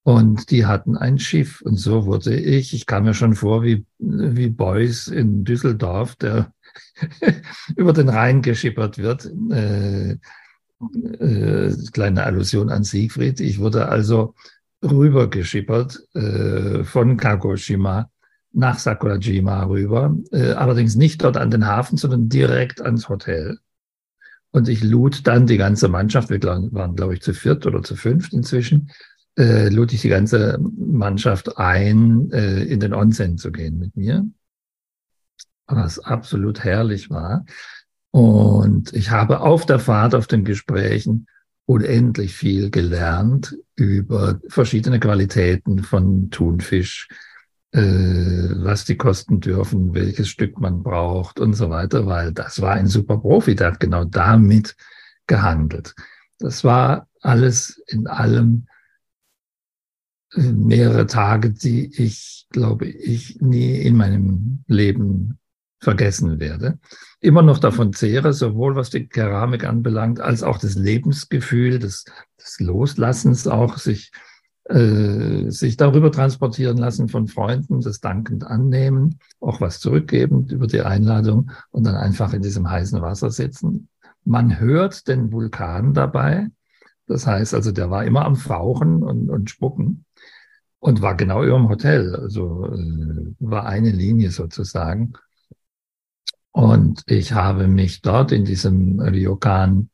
[0.03, 1.63] Und die hatten ein Schiff.
[1.63, 6.53] Und so wurde ich, ich kam mir schon vor wie, wie Beuys in Düsseldorf, der
[7.77, 9.31] über den Rhein geschippert wird.
[9.51, 10.17] Äh,
[11.21, 13.41] äh, kleine Allusion an Siegfried.
[13.41, 14.35] Ich wurde also
[14.83, 18.11] rübergeschippert äh, von Kagoshima
[18.53, 23.59] nach Sakurajima rüber, äh, allerdings nicht dort an den Hafen, sondern direkt ans Hotel.
[24.51, 27.97] Und ich lud dann die ganze Mannschaft, wir waren, glaube ich, zu viert oder zu
[27.97, 28.91] fünft inzwischen,
[29.39, 34.27] äh, lud ich die ganze Mannschaft ein, äh, in den Onsen zu gehen mit mir
[35.67, 37.45] was absolut herrlich war.
[38.11, 41.27] Und ich habe auf der Fahrt, auf den Gesprächen
[41.65, 47.09] unendlich viel gelernt über verschiedene Qualitäten von Thunfisch,
[47.73, 52.73] äh, was die kosten dürfen, welches Stück man braucht und so weiter, weil das war
[52.73, 54.77] ein super Profi, der hat genau damit
[55.27, 55.95] gehandelt.
[56.39, 58.67] Das war alles in allem
[60.35, 65.39] mehrere Tage, die ich, glaube ich, nie in meinem Leben
[65.83, 66.79] vergessen werde.
[67.21, 72.05] Immer noch davon zehre, sowohl was die Keramik anbelangt, als auch das Lebensgefühl, des,
[72.41, 74.13] des Loslassens, auch sich,
[74.65, 80.83] äh, sich darüber transportieren lassen von Freunden, das dankend annehmen, auch was zurückgeben über die
[80.83, 83.89] Einladung und dann einfach in diesem heißen Wasser sitzen.
[84.25, 86.47] Man hört den Vulkan dabei.
[87.09, 90.05] Das heißt also, der war immer am Fauchen und, und Spucken
[90.79, 92.15] und war genau über dem Hotel.
[92.15, 95.15] Also äh, war eine Linie sozusagen.
[96.53, 99.89] Und ich habe mich dort in diesem Ryokan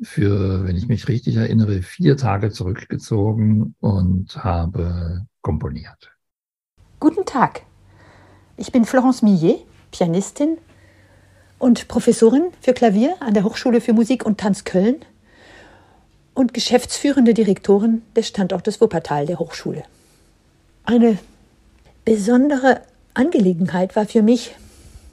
[0.00, 6.12] für, wenn ich mich richtig erinnere, vier Tage zurückgezogen und habe komponiert.
[7.00, 7.62] Guten Tag.
[8.56, 10.58] Ich bin Florence Millet, Pianistin
[11.58, 14.96] und Professorin für Klavier an der Hochschule für Musik und Tanz Köln
[16.34, 19.82] und geschäftsführende Direktorin des Standortes Wuppertal der Hochschule.
[20.84, 21.18] Eine
[22.04, 22.82] besondere
[23.14, 24.54] Angelegenheit war für mich,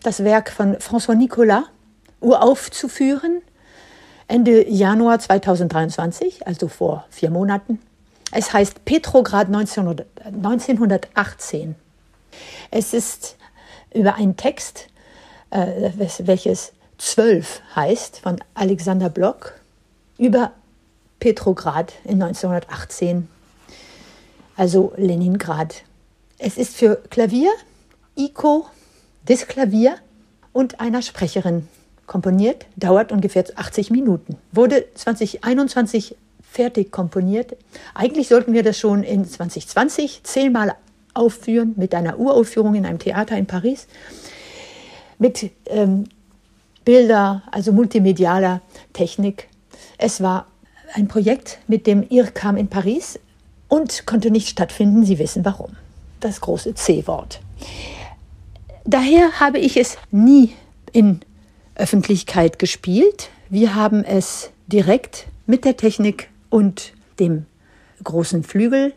[0.05, 1.63] das Werk von François Nicolas
[2.21, 3.41] uraufzuführen,
[4.27, 7.79] Ende Januar 2023, also vor vier Monaten.
[8.31, 11.75] Es heißt Petrograd 1918.
[12.71, 13.35] Es ist
[13.93, 14.87] über einen Text,
[15.51, 19.53] äh, welches zwölf heißt, von Alexander Block,
[20.17, 20.51] über
[21.19, 23.29] Petrograd in 1918,
[24.57, 25.83] also Leningrad.
[26.37, 27.51] Es ist für Klavier,
[28.15, 28.65] Iko,
[29.27, 29.95] des Klavier
[30.53, 31.67] und einer Sprecherin
[32.07, 34.37] komponiert, dauert ungefähr 80 Minuten.
[34.51, 37.57] Wurde 2021 fertig komponiert.
[37.93, 40.75] Eigentlich sollten wir das schon in 2020 zehnmal
[41.13, 43.87] aufführen mit einer Uraufführung in einem Theater in Paris
[45.17, 46.05] mit ähm,
[46.83, 48.61] Bilder, also multimedialer
[48.93, 49.47] Technik.
[49.97, 50.47] Es war
[50.93, 53.19] ein Projekt mit dem IRCAM in Paris
[53.67, 55.05] und konnte nicht stattfinden.
[55.05, 55.71] Sie wissen warum.
[56.19, 57.39] Das große C-Wort.
[58.87, 60.53] Daher habe ich es nie
[60.91, 61.21] in
[61.73, 63.29] Öffentlichkeit gespielt.
[63.49, 67.47] Wir haben es direkt mit der Technik und dem
[68.03, 68.93] großen Flügel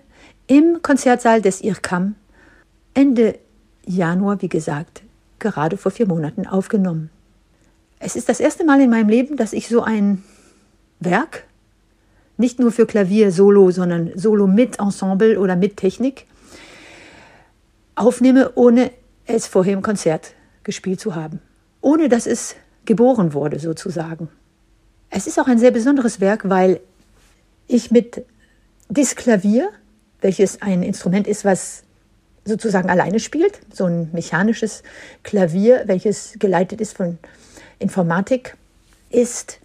[0.46, 2.16] im Konzertsaal des IRCAM
[2.92, 3.38] Ende
[3.86, 5.02] Januar, wie gesagt,
[5.38, 7.08] gerade vor vier Monaten aufgenommen.
[7.98, 10.22] Es ist das erste Mal in meinem Leben, dass ich so ein
[11.00, 11.44] Werk,
[12.36, 16.26] nicht nur für Klavier solo, sondern solo mit Ensemble oder mit Technik,
[17.94, 18.90] aufnehme, ohne
[19.28, 21.40] es vorher im Konzert gespielt zu haben,
[21.80, 24.28] ohne dass es geboren wurde sozusagen.
[25.10, 26.80] Es ist auch ein sehr besonderes Werk, weil
[27.66, 28.24] ich mit
[28.88, 29.70] Disklavier,
[30.20, 31.84] welches ein Instrument ist, was
[32.44, 34.82] sozusagen alleine spielt, so ein mechanisches
[35.22, 37.18] Klavier, welches geleitet ist von
[37.78, 38.56] Informatik,
[39.10, 39.60] ist,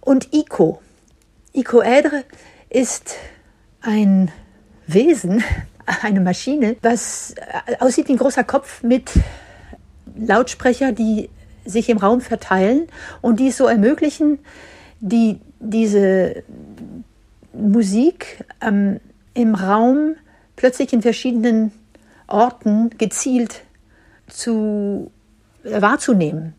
[0.00, 0.80] und ICO.
[1.52, 2.24] Icoedre
[2.68, 3.16] ist
[3.80, 4.30] ein
[4.86, 5.42] Wesen,
[6.02, 7.34] eine Maschine, was
[7.66, 9.10] äh, aussieht wie ein großer Kopf mit
[10.16, 11.30] Lautsprecher, die
[11.64, 12.88] sich im Raum verteilen
[13.20, 14.38] und die es so ermöglichen,
[15.00, 16.42] die, diese
[17.52, 19.00] Musik ähm,
[19.34, 20.16] im Raum
[20.56, 21.72] plötzlich in verschiedenen
[22.26, 23.62] Orten gezielt
[24.28, 25.10] zu,
[25.64, 26.54] äh, wahrzunehmen.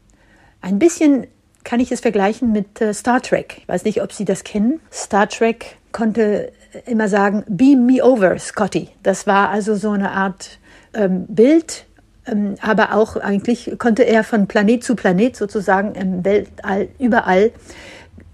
[0.61, 1.27] Ein bisschen
[1.63, 3.57] kann ich es vergleichen mit äh, Star Trek.
[3.59, 4.79] Ich weiß nicht, ob Sie das kennen.
[4.91, 6.51] Star Trek konnte
[6.85, 8.89] immer sagen, beam me over, Scotty.
[9.03, 10.59] Das war also so eine Art
[10.93, 11.85] ähm, Bild,
[12.27, 17.51] ähm, aber auch eigentlich konnte er von Planet zu Planet sozusagen im Weltall überall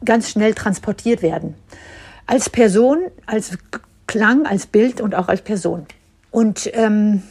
[0.06, 1.56] ganz schnell transportiert werden.
[2.26, 3.58] Als Person, als
[4.08, 5.86] Klang, als Bild und auch als Person.
[6.32, 7.24] Und ähm,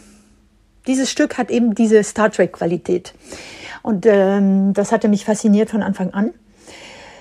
[0.86, 3.14] dieses Stück hat eben diese Star Trek-Qualität.
[3.82, 6.32] Und ähm, das hatte mich fasziniert von Anfang an.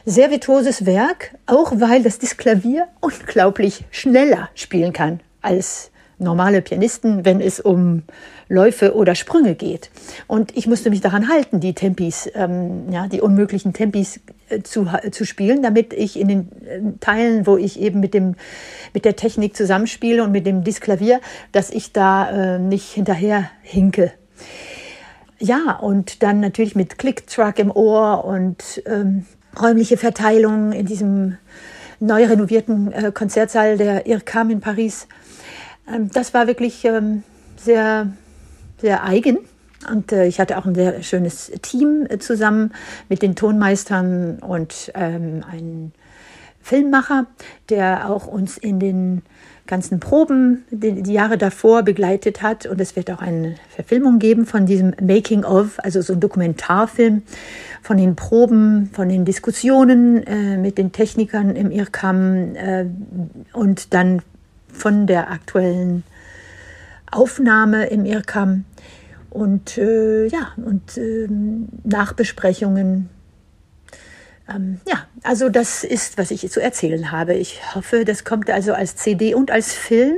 [0.09, 7.39] Sehr virtuoses Werk, auch weil das Disklavier unglaublich schneller spielen kann als normale Pianisten, wenn
[7.39, 8.01] es um
[8.47, 9.91] Läufe oder Sprünge geht.
[10.25, 14.19] Und ich musste mich daran halten, die Tempis, ähm, ja, die unmöglichen Tempis
[14.49, 18.33] äh, zu, zu spielen, damit ich in den äh, Teilen, wo ich eben mit dem
[18.95, 24.11] mit der Technik zusammenspiele und mit dem Disklavier, dass ich da äh, nicht hinterher hinke.
[25.37, 29.27] Ja, und dann natürlich mit Click-Truck im Ohr und ähm,
[29.59, 31.37] räumliche Verteilung in diesem
[31.99, 35.07] neu renovierten äh, Konzertsaal der IRCAM in Paris.
[35.87, 37.23] Ähm, das war wirklich ähm,
[37.57, 38.11] sehr,
[38.77, 39.39] sehr eigen.
[39.89, 42.73] Und äh, ich hatte auch ein sehr schönes Team äh, zusammen
[43.07, 45.93] mit den Tonmeistern und ähm, einen
[46.61, 47.27] Filmmacher,
[47.69, 49.21] der auch uns in den
[49.69, 52.65] ganzen Proben die, die, Jahre davor begleitet hat.
[52.65, 57.21] Und es wird auch eine Verfilmung geben von diesem Making of, also so ein Dokumentarfilm
[57.81, 62.85] von den Proben, von den Diskussionen äh, mit den Technikern im IRCAM äh,
[63.53, 64.21] und dann
[64.73, 66.03] von der aktuellen
[67.11, 68.65] Aufnahme im IRCAM
[69.29, 71.27] und äh, ja und äh,
[71.83, 73.09] Nachbesprechungen.
[74.49, 77.33] Ähm, ja, also das ist, was ich zu erzählen habe.
[77.33, 80.17] Ich hoffe, das kommt also als CD und als Film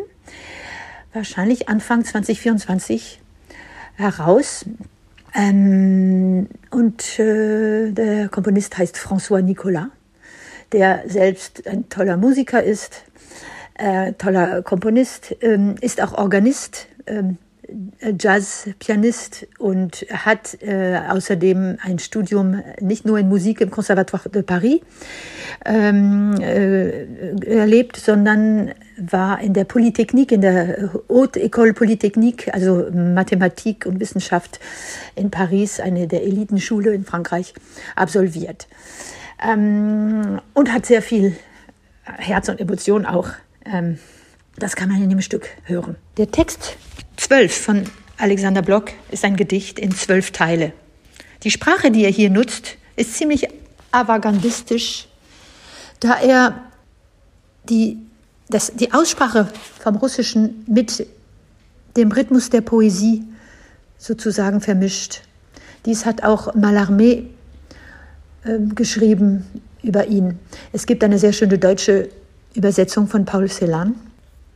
[1.13, 3.19] wahrscheinlich Anfang 2024
[3.95, 4.65] heraus.
[5.33, 9.87] Ähm, und äh, der Komponist heißt François Nicolas,
[10.71, 13.03] der selbst ein toller Musiker ist,
[13.75, 17.37] äh, toller Komponist, ähm, ist auch Organist, ähm,
[18.19, 24.81] Jazzpianist und hat äh, außerdem ein Studium nicht nur in Musik im Conservatoire de Paris
[25.65, 27.05] ähm, äh,
[27.45, 34.59] erlebt, sondern war in der Polytechnik, in der Haute École Polytechnique, also Mathematik und Wissenschaft
[35.15, 37.53] in Paris, eine der Elitenschule in Frankreich,
[37.95, 38.67] absolviert.
[39.41, 41.35] Ähm, und hat sehr viel
[42.03, 43.29] Herz und Emotion auch
[43.65, 43.97] ähm,
[44.57, 45.95] das kann man in dem Stück hören.
[46.17, 46.77] Der Text
[47.21, 47.83] 12 von
[48.17, 50.73] Alexander Block ist ein Gedicht in zwölf Teile.
[51.43, 53.47] Die Sprache, die er hier nutzt, ist ziemlich
[53.91, 55.07] avagandistisch,
[55.99, 56.63] da er
[57.69, 57.99] die,
[58.49, 59.47] das, die Aussprache
[59.79, 61.05] vom Russischen mit
[61.95, 63.23] dem Rhythmus der Poesie
[63.99, 65.21] sozusagen vermischt.
[65.85, 67.25] Dies hat auch Mallarmé
[68.45, 69.45] äh, geschrieben
[69.83, 70.39] über ihn.
[70.73, 72.09] Es gibt eine sehr schöne deutsche
[72.55, 73.93] Übersetzung von Paul Celan.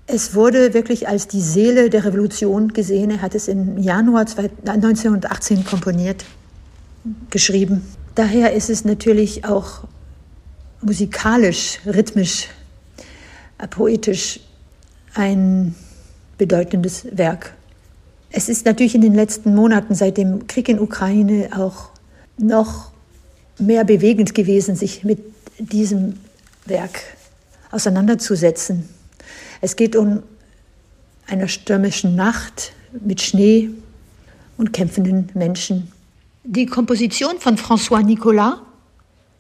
[0.08, 3.10] Es wurde wirklich als die Seele der Revolution gesehen.
[3.10, 4.26] Er hat es im Januar
[4.66, 6.26] 1918 komponiert,
[7.32, 7.82] geschrieben.
[8.14, 9.86] Daher ist es natürlich auch
[10.82, 12.50] musikalisch, rhythmisch,
[13.72, 14.40] poetisch
[15.16, 15.74] ein
[16.38, 17.56] bedeutendes Werk.
[18.30, 21.90] Es ist natürlich in den letzten Monaten seit dem Krieg in Ukraine auch
[22.38, 22.92] noch
[23.58, 25.20] mehr bewegend gewesen, sich mit
[25.58, 26.20] diesem
[26.66, 27.00] Werk
[27.72, 28.90] auseinanderzusetzen.
[29.62, 30.24] Es geht um
[31.28, 33.70] eine stürmische Nacht mit Schnee
[34.58, 35.92] und kämpfenden Menschen.
[36.44, 38.56] Die Komposition von François Nicolas,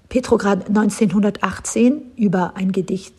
[0.10, 3.14] Petrograd 1918, über ein Gedicht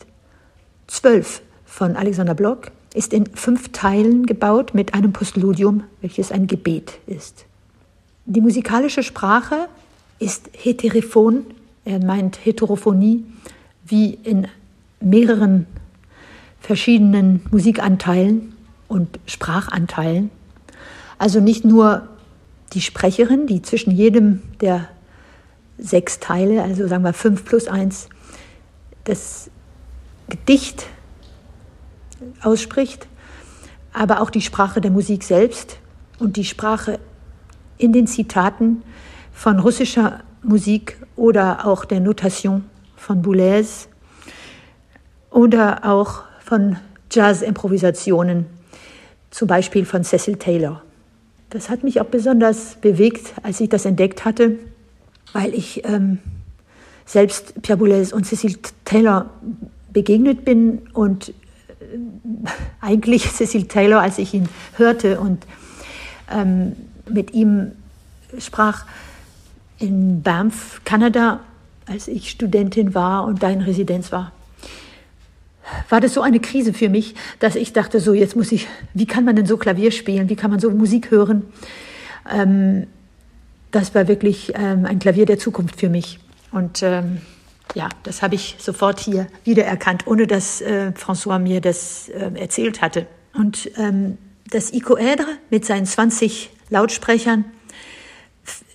[0.89, 6.99] 12 von Alexander Block, ist in fünf Teilen gebaut mit einem Postludium, welches ein Gebet
[7.07, 7.45] ist.
[8.25, 9.69] Die musikalische Sprache
[10.19, 11.45] ist heterophon,
[11.85, 13.25] er meint Heterophonie,
[13.85, 14.49] wie in
[15.01, 15.67] mehreren
[16.67, 18.53] verschiedenen Musikanteilen
[18.89, 20.33] und Sprachanteilen.
[21.17, 22.09] Also nicht nur
[22.73, 24.89] die Sprecherin, die zwischen jedem der
[25.79, 28.09] sechs Teile, also sagen wir fünf plus eins,
[29.05, 29.49] das
[30.29, 30.87] Gedicht
[32.43, 33.07] ausspricht,
[33.93, 35.79] aber auch die Sprache der Musik selbst
[36.19, 36.99] und die Sprache
[37.79, 38.83] in den Zitaten
[39.33, 42.65] von russischer Musik oder auch der Notation
[42.97, 43.89] von Boulez
[45.31, 46.77] oder auch von
[47.11, 48.47] Jazz-Improvisationen,
[49.31, 50.81] zum Beispiel von Cecil Taylor.
[51.51, 54.53] Das hat mich auch besonders bewegt, als ich das entdeckt hatte,
[55.33, 56.19] weil ich ähm,
[57.05, 59.29] selbst Pierre Boulez und Cecil Taylor
[59.93, 61.33] begegnet bin und äh,
[62.81, 65.45] eigentlich Cecil Taylor, als ich ihn hörte und
[66.33, 66.77] ähm,
[67.09, 67.73] mit ihm
[68.39, 68.85] sprach
[69.79, 71.41] in Banff, Kanada,
[71.87, 74.33] als ich Studentin war und da in Residenz war.
[75.89, 79.07] War das so eine Krise für mich, dass ich dachte, so jetzt muss ich, wie
[79.07, 81.45] kann man denn so Klavier spielen, wie kann man so Musik hören?
[82.31, 82.87] Ähm,
[83.71, 86.19] das war wirklich ähm, ein Klavier der Zukunft für mich.
[86.53, 87.21] Und ähm,
[87.75, 92.81] ja, das habe ich sofort hier wiedererkannt, ohne dass äh, François mir das äh, erzählt
[92.81, 93.07] hatte.
[93.35, 94.19] Und ähm,
[94.51, 97.45] das Icoedre mit seinen 20 Lautsprechern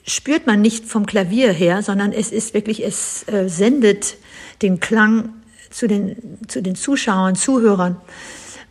[0.05, 4.17] spürt man nicht vom Klavier her, sondern es ist wirklich, es äh, sendet
[4.61, 5.29] den Klang
[5.71, 7.97] zu den, zu den Zuschauern, Zuhörern.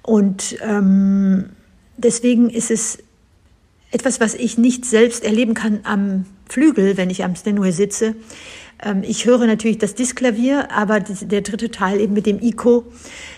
[0.02, 1.50] Und ähm,
[1.96, 2.98] deswegen ist es
[3.90, 8.14] etwas, was ich nicht selbst erleben kann am Flügel, wenn ich am Stenway sitze.
[8.82, 12.84] Ähm, ich höre natürlich das Disklavier, aber der dritte Teil eben mit dem Ico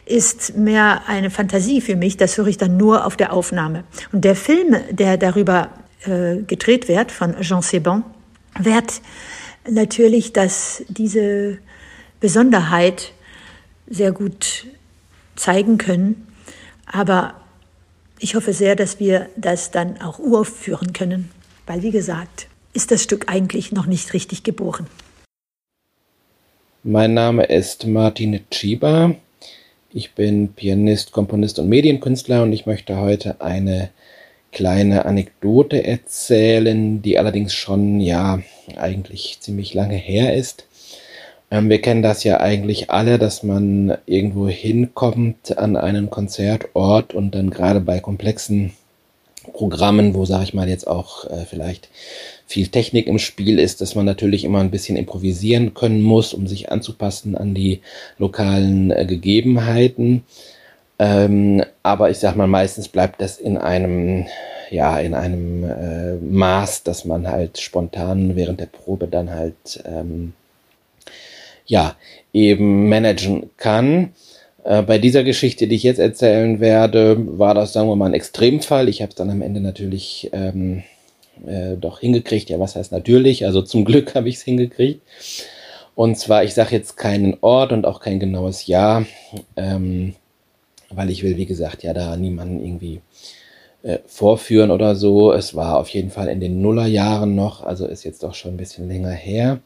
[0.06, 2.16] ist mehr eine Fantasie für mich.
[2.16, 3.84] Das höre ich dann nur auf der Aufnahme.
[4.12, 5.70] Und der Film, der darüber
[6.04, 8.04] äh, gedreht wird von Jean Seban,
[8.58, 9.00] wird
[9.68, 11.58] natürlich dass diese
[12.20, 13.12] Besonderheit
[13.92, 14.66] sehr gut
[15.36, 16.26] zeigen können.
[16.86, 17.34] Aber
[18.18, 21.30] ich hoffe sehr, dass wir das dann auch uraufführen können,
[21.66, 24.86] weil, wie gesagt, ist das Stück eigentlich noch nicht richtig geboren.
[26.82, 29.14] Mein Name ist Martin Chiba.
[29.92, 33.90] Ich bin Pianist, Komponist und Medienkünstler und ich möchte heute eine
[34.52, 38.40] kleine Anekdote erzählen, die allerdings schon, ja,
[38.76, 40.66] eigentlich ziemlich lange her ist.
[41.52, 47.34] Ähm, wir kennen das ja eigentlich alle, dass man irgendwo hinkommt an einen Konzertort und
[47.34, 48.72] dann gerade bei komplexen
[49.52, 51.90] Programmen, wo, sage ich mal, jetzt auch äh, vielleicht
[52.46, 56.46] viel Technik im Spiel ist, dass man natürlich immer ein bisschen improvisieren können muss, um
[56.46, 57.82] sich anzupassen an die
[58.16, 60.24] lokalen äh, Gegebenheiten.
[60.98, 64.26] Ähm, aber ich sag mal, meistens bleibt das in einem,
[64.70, 70.32] ja, in einem äh, Maß, dass man halt spontan während der Probe dann halt, ähm,
[71.66, 71.96] ja,
[72.32, 74.12] eben managen kann.
[74.64, 78.14] Äh, bei dieser Geschichte, die ich jetzt erzählen werde, war das, sagen wir mal, ein
[78.14, 78.88] Extremfall.
[78.88, 80.82] Ich habe es dann am Ende natürlich ähm,
[81.46, 82.50] äh, doch hingekriegt.
[82.50, 83.44] Ja, was heißt natürlich?
[83.44, 85.02] Also zum Glück habe ich es hingekriegt.
[85.94, 89.04] Und zwar, ich sage jetzt keinen Ort und auch kein genaues Jahr.
[89.56, 90.14] Ähm,
[90.94, 93.00] weil ich will, wie gesagt, ja da niemanden irgendwie
[93.82, 95.32] äh, vorführen oder so.
[95.32, 98.58] Es war auf jeden Fall in den Nullerjahren noch, also ist jetzt doch schon ein
[98.58, 99.60] bisschen länger her.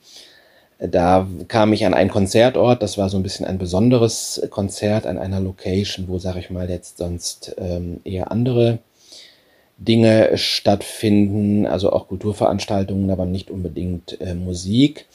[0.79, 5.17] Da kam ich an einen Konzertort, das war so ein bisschen ein besonderes Konzert an
[5.17, 8.79] einer Location, wo, sage ich mal, jetzt sonst ähm, eher andere
[9.79, 15.07] Dinge stattfinden, also auch Kulturveranstaltungen, aber nicht unbedingt äh, Musik.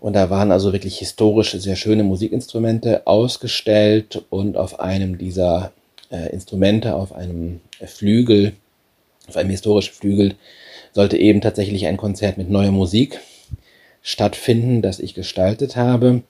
[0.00, 5.72] Und da waren also wirklich historisch sehr schöne Musikinstrumente ausgestellt und auf einem dieser
[6.10, 8.52] äh, Instrumente, auf einem Flügel,
[9.28, 10.34] auf einem historischen Flügel,
[10.92, 13.20] sollte eben tatsächlich ein Konzert mit neuer Musik
[14.02, 16.22] stattfinden, das ich gestaltet habe.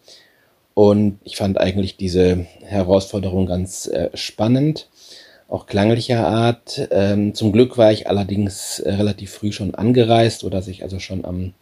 [0.75, 4.89] Und ich fand eigentlich diese Herausforderung ganz äh, spannend,
[5.49, 6.89] auch klanglicher Art.
[6.93, 11.01] Ähm, zum Glück war ich allerdings äh, relativ früh schon angereist, oder dass ich also
[11.01, 11.55] schon am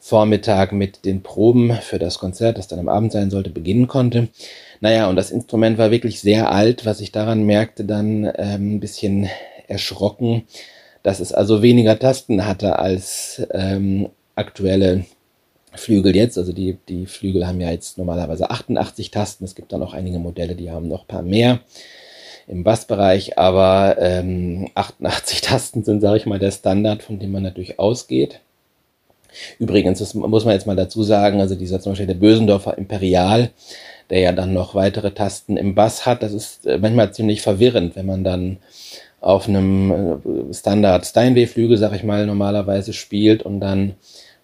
[0.00, 4.26] Vormittag mit den Proben für das Konzert, das dann am Abend sein sollte, beginnen konnte.
[4.80, 8.80] Naja, und das Instrument war wirklich sehr alt, was ich daran merkte, dann ähm, ein
[8.80, 9.28] bisschen
[9.68, 10.42] erschrocken,
[11.04, 15.04] dass es also weniger Tasten hatte als ähm, aktuelle
[15.74, 16.38] Flügel jetzt.
[16.38, 19.44] Also die, die Flügel haben ja jetzt normalerweise 88 Tasten.
[19.44, 21.60] Es gibt dann auch einige Modelle, die haben noch ein paar mehr
[22.46, 27.42] im Bassbereich, aber ähm, 88 Tasten sind, sage ich mal, der Standard, von dem man
[27.42, 28.40] natürlich ausgeht.
[29.58, 33.50] Übrigens, das muss man jetzt mal dazu sagen, also dieser zum Beispiel der Bösendorfer Imperial,
[34.10, 37.96] der ja dann noch weitere Tasten im Bass hat, das ist äh, manchmal ziemlich verwirrend,
[37.96, 38.58] wenn man dann
[39.22, 40.20] auf einem
[40.50, 43.94] äh, Standard Steinway-Flügel, sag ich mal, normalerweise spielt und dann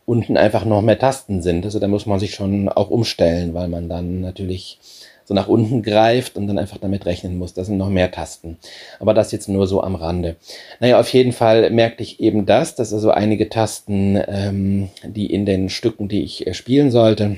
[0.09, 1.67] unten einfach noch mehr Tasten sind.
[1.67, 4.79] Also da muss man sich schon auch umstellen, weil man dann natürlich
[5.27, 7.53] so nach unten greift und dann einfach damit rechnen muss.
[7.53, 8.57] Das sind noch mehr Tasten.
[9.01, 10.37] Aber das jetzt nur so am Rande.
[10.81, 15.45] Naja, auf jeden Fall merkte ich eben das, dass also einige Tasten, ähm, die in
[15.45, 17.37] den Stücken, die ich äh, spielen sollte,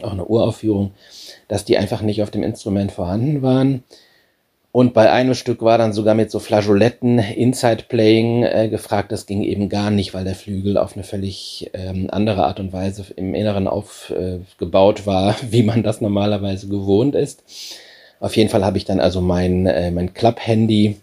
[0.00, 0.92] auch eine Uraufführung,
[1.46, 3.84] dass die einfach nicht auf dem Instrument vorhanden waren.
[4.72, 9.12] Und bei einem Stück war dann sogar mit so Flageoletten Inside Playing äh, gefragt.
[9.12, 12.72] Das ging eben gar nicht, weil der Flügel auf eine völlig ähm, andere Art und
[12.72, 17.44] Weise im Inneren aufgebaut äh, war, wie man das normalerweise gewohnt ist.
[18.18, 20.96] Auf jeden Fall habe ich dann also mein, äh, mein Club-Handy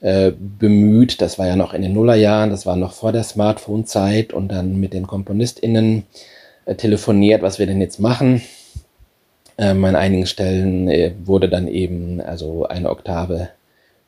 [0.00, 1.20] äh, bemüht.
[1.20, 4.78] Das war ja noch in den Nullerjahren, das war noch vor der Smartphone-Zeit und dann
[4.78, 6.04] mit den KomponistInnen
[6.64, 8.40] äh, telefoniert, was wir denn jetzt machen
[9.56, 13.50] Ähm, an einigen Stellen äh, wurde dann eben also eine Oktave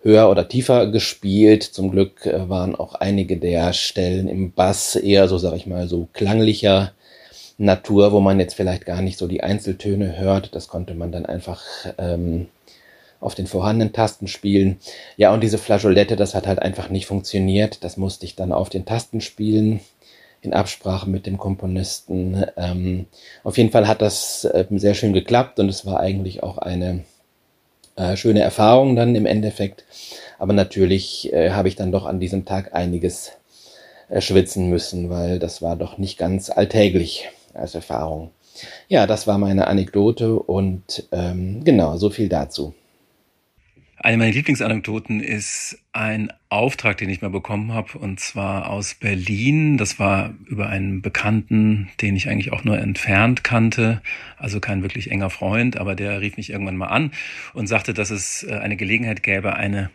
[0.02, 1.62] höher oder tiefer gespielt.
[1.62, 5.88] Zum Glück äh, waren auch einige der Stellen im Bass eher so, sag ich mal,
[5.88, 6.92] so klanglicher
[7.58, 10.54] Natur, wo man jetzt vielleicht gar nicht so die Einzeltöne hört.
[10.54, 11.62] Das konnte man dann einfach
[11.98, 12.48] ähm,
[13.20, 14.78] auf den vorhandenen Tasten spielen.
[15.16, 17.82] Ja, und diese Flageolette, das hat halt einfach nicht funktioniert.
[17.82, 19.80] Das musste ich dann auf den Tasten spielen,
[20.46, 22.46] in Absprache mit dem Komponisten.
[22.56, 23.06] Ähm,
[23.44, 27.04] auf jeden Fall hat das äh, sehr schön geklappt und es war eigentlich auch eine
[27.96, 29.84] äh, schöne Erfahrung dann im Endeffekt.
[30.38, 33.32] Aber natürlich äh, habe ich dann doch an diesem Tag einiges
[34.08, 38.30] äh, schwitzen müssen, weil das war doch nicht ganz alltäglich als Erfahrung.
[38.88, 42.74] Ja, das war meine Anekdote und ähm, genau, so viel dazu.
[44.06, 49.78] Eine meiner Lieblingsanekdoten ist ein Auftrag, den ich mal bekommen habe, und zwar aus Berlin.
[49.78, 54.00] Das war über einen Bekannten, den ich eigentlich auch nur entfernt kannte,
[54.36, 57.10] also kein wirklich enger Freund, aber der rief mich irgendwann mal an
[57.52, 59.90] und sagte, dass es äh, eine Gelegenheit gäbe, eine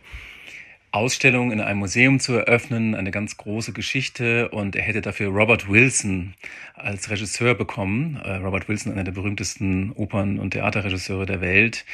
[0.92, 5.70] Ausstellung in einem Museum zu eröffnen, eine ganz große Geschichte und er hätte dafür Robert
[5.70, 6.34] Wilson
[6.74, 8.20] als Regisseur bekommen.
[8.22, 11.86] Äh, Robert Wilson, einer der berühmtesten Opern- und Theaterregisseure der Welt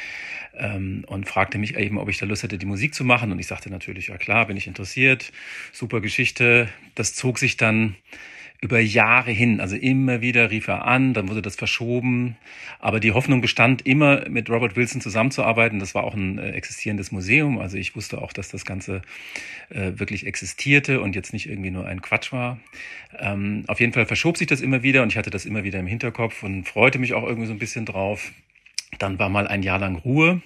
[0.56, 3.38] ähm, und fragte mich eben, ob ich da Lust hätte, die Musik zu machen und
[3.38, 5.32] ich sagte natürlich, ja klar, bin ich interessiert,
[5.72, 6.68] super Geschichte.
[6.94, 7.96] Das zog sich dann
[8.60, 9.60] über Jahre hin.
[9.60, 12.36] Also immer wieder rief er an, dann wurde das verschoben.
[12.80, 15.78] Aber die Hoffnung bestand immer, mit Robert Wilson zusammenzuarbeiten.
[15.78, 17.58] Das war auch ein äh, existierendes Museum.
[17.58, 19.02] Also ich wusste auch, dass das Ganze
[19.70, 22.58] äh, wirklich existierte und jetzt nicht irgendwie nur ein Quatsch war.
[23.16, 25.78] Ähm, auf jeden Fall verschob sich das immer wieder und ich hatte das immer wieder
[25.78, 28.32] im Hinterkopf und freute mich auch irgendwie so ein bisschen drauf.
[28.98, 30.40] Dann war mal ein Jahr lang Ruhe.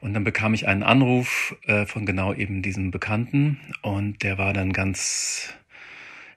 [0.00, 4.52] Und dann bekam ich einen Anruf äh, von genau eben diesem Bekannten und der war
[4.52, 5.58] dann ganz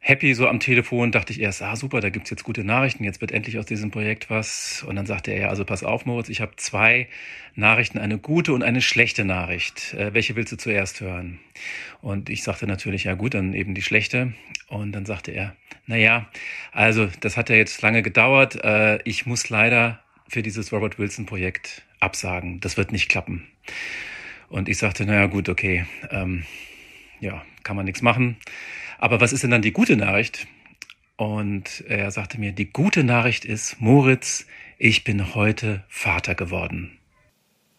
[0.03, 3.21] happy so am Telefon, dachte ich erst, ah super, da gibt's jetzt gute Nachrichten, jetzt
[3.21, 4.83] wird endlich aus diesem Projekt was.
[4.87, 7.07] Und dann sagte er, ja, also pass auf, Moritz, ich habe zwei
[7.53, 9.93] Nachrichten, eine gute und eine schlechte Nachricht.
[9.93, 11.39] Äh, welche willst du zuerst hören?
[12.01, 14.33] Und ich sagte natürlich, ja gut, dann eben die schlechte.
[14.67, 15.55] Und dann sagte er,
[15.85, 16.27] na ja,
[16.71, 18.55] also das hat ja jetzt lange gedauert.
[18.63, 19.99] Äh, ich muss leider
[20.31, 22.61] für dieses Robert Wilson Projekt absagen.
[22.61, 23.47] Das wird nicht klappen.
[24.47, 26.45] Und ich sagte, naja gut, okay, ähm,
[27.19, 28.37] ja, kann man nichts machen.
[28.97, 30.47] Aber was ist denn dann die gute Nachricht?
[31.17, 34.45] Und er sagte mir, die gute Nachricht ist, Moritz,
[34.77, 36.97] ich bin heute Vater geworden.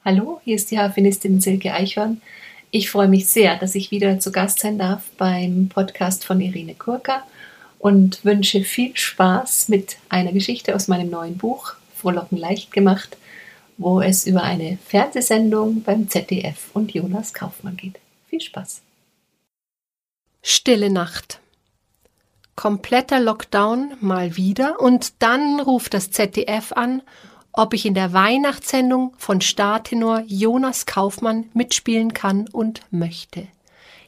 [0.04, 2.20] Hallo, hier ist die Harfenistin Silke Eichhorn.
[2.70, 6.74] Ich freue mich sehr, dass ich wieder zu Gast sein darf beim Podcast von Irene
[6.74, 7.22] Kurka
[7.78, 13.16] und wünsche viel Spaß mit einer Geschichte aus meinem neuen Buch, Frohlocken leicht gemacht,
[13.78, 17.98] wo es über eine Fernsehsendung beim ZDF und Jonas Kaufmann geht.
[18.28, 18.82] Viel Spaß!
[20.42, 21.38] Stille Nacht.
[22.56, 27.02] Kompletter Lockdown mal wieder und dann ruft das ZDF an,
[27.52, 33.46] ob ich in der Weihnachtssendung von Startenor Jonas Kaufmann mitspielen kann und möchte.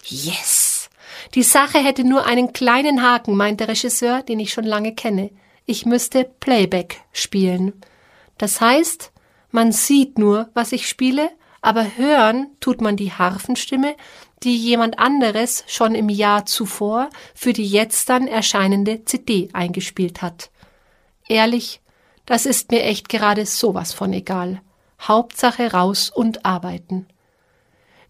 [0.04, 0.90] Yes!
[1.34, 5.30] Die Sache hätte nur einen kleinen Haken, meint der Regisseur, den ich schon lange kenne.
[5.66, 7.72] Ich müsste Playback spielen.
[8.38, 9.12] Das heißt,
[9.50, 11.30] man sieht nur, was ich spiele,
[11.62, 13.96] aber hören tut man die Harfenstimme
[14.44, 20.50] die jemand anderes schon im Jahr zuvor für die jetzt dann erscheinende CD eingespielt hat.
[21.28, 21.80] Ehrlich,
[22.26, 24.60] das ist mir echt gerade sowas von egal.
[25.00, 27.06] Hauptsache raus und arbeiten.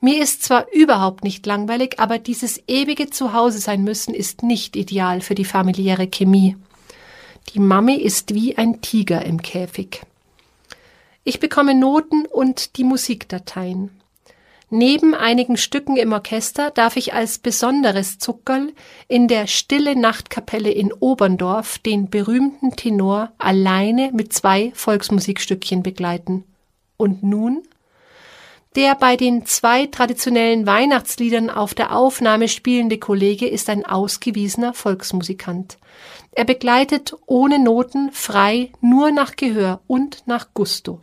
[0.01, 5.21] Mir ist zwar überhaupt nicht langweilig, aber dieses ewige Zuhause sein müssen ist nicht ideal
[5.21, 6.57] für die familiäre Chemie.
[7.53, 10.03] Die Mami ist wie ein Tiger im Käfig.
[11.25, 13.91] Ich bekomme Noten und die Musikdateien.
[14.71, 18.73] Neben einigen Stücken im Orchester darf ich als besonderes Zuckerl
[19.07, 26.45] in der Stille Nachtkapelle in Oberndorf den berühmten Tenor alleine mit zwei Volksmusikstückchen begleiten.
[26.97, 27.63] Und nun?
[28.75, 35.79] Der bei den zwei traditionellen Weihnachtsliedern auf der Aufnahme spielende Kollege ist ein ausgewiesener Volksmusikant.
[36.37, 41.01] Er begleitet ohne Noten frei nur nach Gehör und nach Gusto.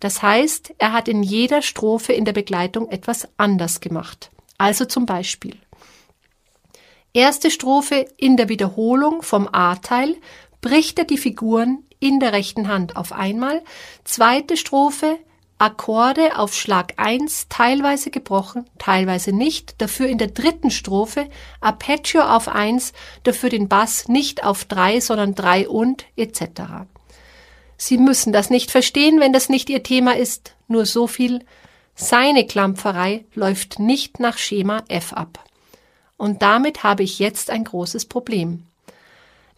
[0.00, 4.30] Das heißt, er hat in jeder Strophe in der Begleitung etwas anders gemacht.
[4.58, 5.56] Also zum Beispiel
[7.12, 10.16] Erste Strophe in der Wiederholung vom A-Teil
[10.60, 13.62] bricht er die Figuren in der rechten Hand auf einmal.
[14.04, 15.18] Zweite Strophe
[15.58, 21.28] Akkorde auf Schlag 1 teilweise gebrochen, teilweise nicht, dafür in der dritten Strophe
[21.60, 22.92] Arpeggio auf 1,
[23.24, 26.42] dafür den Bass nicht auf 3, sondern 3 und etc.
[27.76, 30.54] Sie müssen das nicht verstehen, wenn das nicht Ihr Thema ist.
[30.68, 31.44] Nur so viel.
[31.96, 35.44] Seine Klampferei läuft nicht nach Schema F ab.
[36.16, 38.67] Und damit habe ich jetzt ein großes Problem.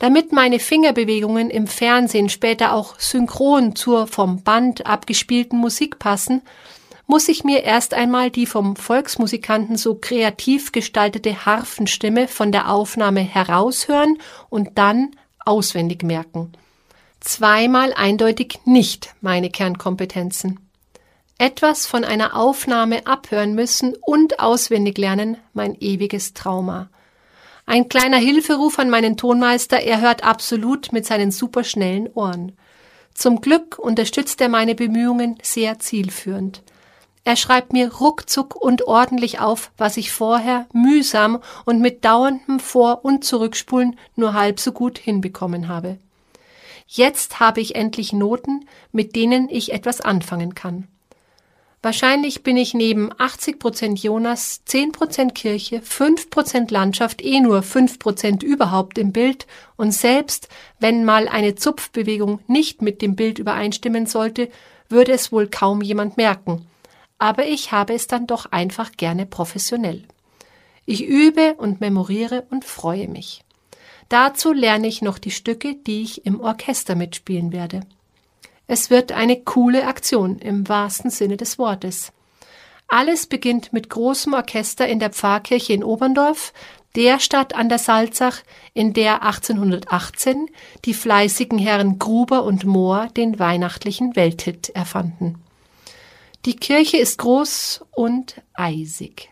[0.01, 6.41] Damit meine Fingerbewegungen im Fernsehen später auch synchron zur vom Band abgespielten Musik passen,
[7.07, 13.21] muss ich mir erst einmal die vom Volksmusikanten so kreativ gestaltete Harfenstimme von der Aufnahme
[13.21, 14.17] heraushören
[14.49, 15.11] und dann
[15.45, 16.53] auswendig merken.
[17.21, 20.61] Zweimal eindeutig nicht meine Kernkompetenzen.
[21.37, 26.89] Etwas von einer Aufnahme abhören müssen und auswendig lernen, mein ewiges Trauma.
[27.71, 32.51] Ein kleiner Hilferuf an meinen Tonmeister, er hört absolut mit seinen superschnellen Ohren.
[33.15, 36.65] Zum Glück unterstützt er meine Bemühungen sehr zielführend.
[37.23, 43.05] Er schreibt mir ruckzuck und ordentlich auf, was ich vorher mühsam und mit dauerndem Vor-
[43.05, 45.99] und Zurückspulen nur halb so gut hinbekommen habe.
[46.89, 50.89] Jetzt habe ich endlich Noten, mit denen ich etwas anfangen kann.
[51.83, 57.63] Wahrscheinlich bin ich neben 80 Prozent Jonas, 10 Prozent Kirche, 5 Prozent Landschaft, eh nur
[57.63, 63.39] 5 Prozent überhaupt im Bild und selbst wenn mal eine Zupfbewegung nicht mit dem Bild
[63.39, 64.51] übereinstimmen sollte,
[64.91, 66.67] würde es wohl kaum jemand merken.
[67.19, 70.05] Aber ich habe es dann doch einfach gerne professionell.
[70.85, 73.43] Ich übe und memoriere und freue mich.
[74.11, 77.81] Dazu lerne ich noch die Stücke, die ich im Orchester mitspielen werde.
[78.73, 82.13] Es wird eine coole Aktion im wahrsten Sinne des Wortes.
[82.87, 86.53] Alles beginnt mit großem Orchester in der Pfarrkirche in Oberndorf,
[86.95, 88.37] der Stadt an der Salzach,
[88.73, 90.47] in der 1818
[90.85, 95.43] die fleißigen Herren Gruber und Mohr den weihnachtlichen Welthit erfanden.
[96.45, 99.31] Die Kirche ist groß und eisig.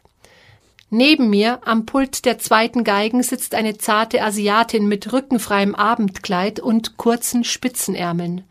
[0.91, 6.97] Neben mir am Pult der zweiten Geigen sitzt eine zarte Asiatin mit rückenfreiem Abendkleid und
[6.97, 8.43] kurzen Spitzenärmeln.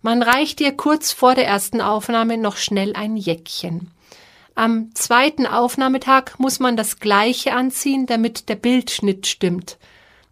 [0.00, 3.90] Man reicht ihr kurz vor der ersten Aufnahme noch schnell ein Jäckchen.
[4.54, 9.78] Am zweiten Aufnahmetag muss man das gleiche anziehen, damit der Bildschnitt stimmt.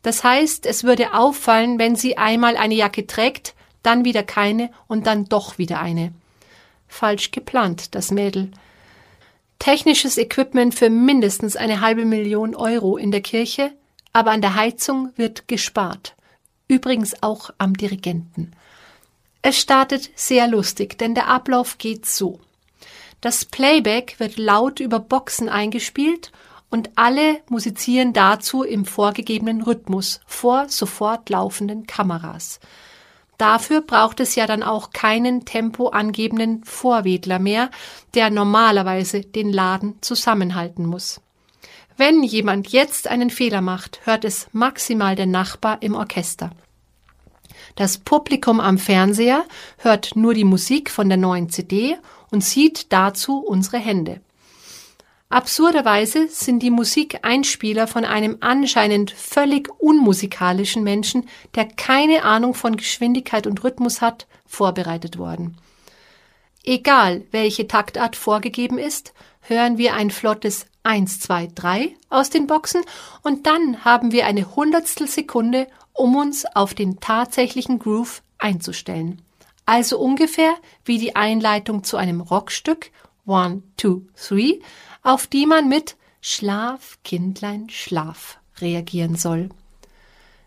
[0.02, 5.06] Das heißt, es würde auffallen, wenn sie einmal eine Jacke trägt, dann wieder keine und
[5.06, 6.12] dann doch wieder eine.
[6.86, 8.50] Falsch geplant, das Mädel.
[9.58, 13.72] Technisches Equipment für mindestens eine halbe Million Euro in der Kirche,
[14.12, 16.14] aber an der Heizung wird gespart.
[16.68, 18.52] Übrigens auch am Dirigenten.
[19.48, 22.40] Es startet sehr lustig, denn der Ablauf geht so.
[23.20, 26.32] Das Playback wird laut über Boxen eingespielt
[26.68, 32.58] und alle musizieren dazu im vorgegebenen Rhythmus vor sofort laufenden Kameras.
[33.38, 37.70] Dafür braucht es ja dann auch keinen tempoangebenden Vorwedler mehr,
[38.14, 41.20] der normalerweise den Laden zusammenhalten muss.
[41.96, 46.50] Wenn jemand jetzt einen Fehler macht, hört es maximal der Nachbar im Orchester.
[47.76, 49.44] Das Publikum am Fernseher
[49.76, 51.98] hört nur die Musik von der neuen CD
[52.30, 54.22] und sieht dazu unsere Hände.
[55.28, 63.46] Absurderweise sind die Musikeinspieler von einem anscheinend völlig unmusikalischen Menschen, der keine Ahnung von Geschwindigkeit
[63.46, 65.58] und Rhythmus hat, vorbereitet worden.
[66.64, 69.12] Egal, welche Taktart vorgegeben ist,
[69.42, 72.82] hören wir ein flottes 1, 2, 3 aus den Boxen
[73.22, 75.66] und dann haben wir eine Hundertstel Sekunde,
[75.96, 79.22] um uns auf den tatsächlichen Groove einzustellen.
[79.64, 82.90] Also ungefähr wie die Einleitung zu einem Rockstück
[83.26, 84.60] One, Two, Three,
[85.02, 89.48] auf die man mit Schlaf, Kindlein, Schlaf reagieren soll.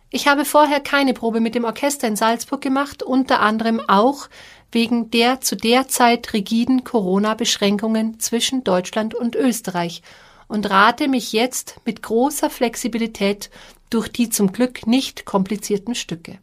[0.10, 4.28] Ich habe vorher keine Probe mit dem Orchester in Salzburg gemacht, unter anderem auch
[4.72, 10.02] wegen der zu der Zeit rigiden Corona-Beschränkungen zwischen Deutschland und Österreich
[10.48, 13.52] und rate mich jetzt mit großer Flexibilität
[13.90, 16.40] durch die zum Glück nicht komplizierten Stücke.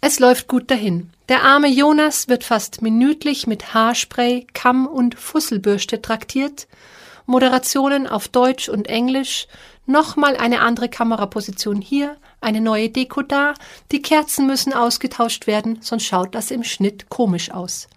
[0.00, 1.10] Es läuft gut dahin.
[1.28, 6.66] Der arme Jonas wird fast minütlich mit Haarspray, Kamm und Fusselbürste traktiert,
[7.26, 9.46] Moderationen auf Deutsch und Englisch,
[9.86, 13.54] nochmal eine andere Kameraposition hier, eine neue Deko da,
[13.92, 17.88] die Kerzen müssen ausgetauscht werden, sonst schaut das im Schnitt komisch aus.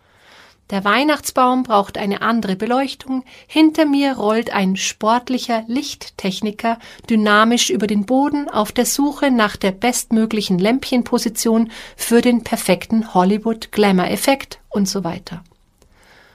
[0.74, 3.24] Der Weihnachtsbaum braucht eine andere Beleuchtung.
[3.46, 9.72] Hinter mir rollt ein sportlicher Lichttechniker dynamisch über den Boden auf der Suche nach der
[9.72, 15.44] bestmöglichen Lämpchenposition für den perfekten Hollywood Glamour Effekt und so weiter.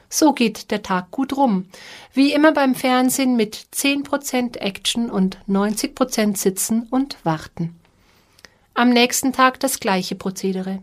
[0.09, 1.67] So geht der Tag gut rum.
[2.15, 7.75] Wie immer beim Fernsehen mit 10% Action und 90% Sitzen und Warten.
[8.75, 10.81] Am nächsten Tag das gleiche Prozedere.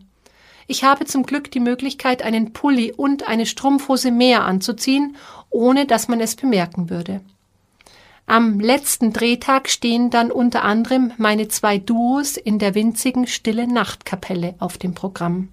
[0.68, 5.16] Ich habe zum Glück die Möglichkeit, einen Pulli und eine Strumpfhose mehr anzuziehen,
[5.50, 7.22] ohne dass man es bemerken würde.
[8.28, 14.56] Am letzten Drehtag stehen dann unter anderem meine zwei Duos in der winzigen Stille Nachtkapelle
[14.58, 15.50] auf dem Programm.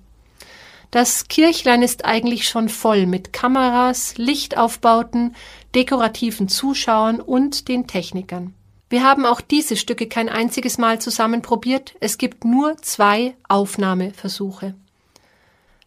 [0.90, 5.34] Das Kirchlein ist eigentlich schon voll mit Kameras, Lichtaufbauten,
[5.74, 8.54] dekorativen Zuschauern und den Technikern.
[8.88, 11.94] Wir haben auch diese Stücke kein einziges Mal zusammen probiert.
[12.00, 14.74] Es gibt nur zwei Aufnahmeversuche.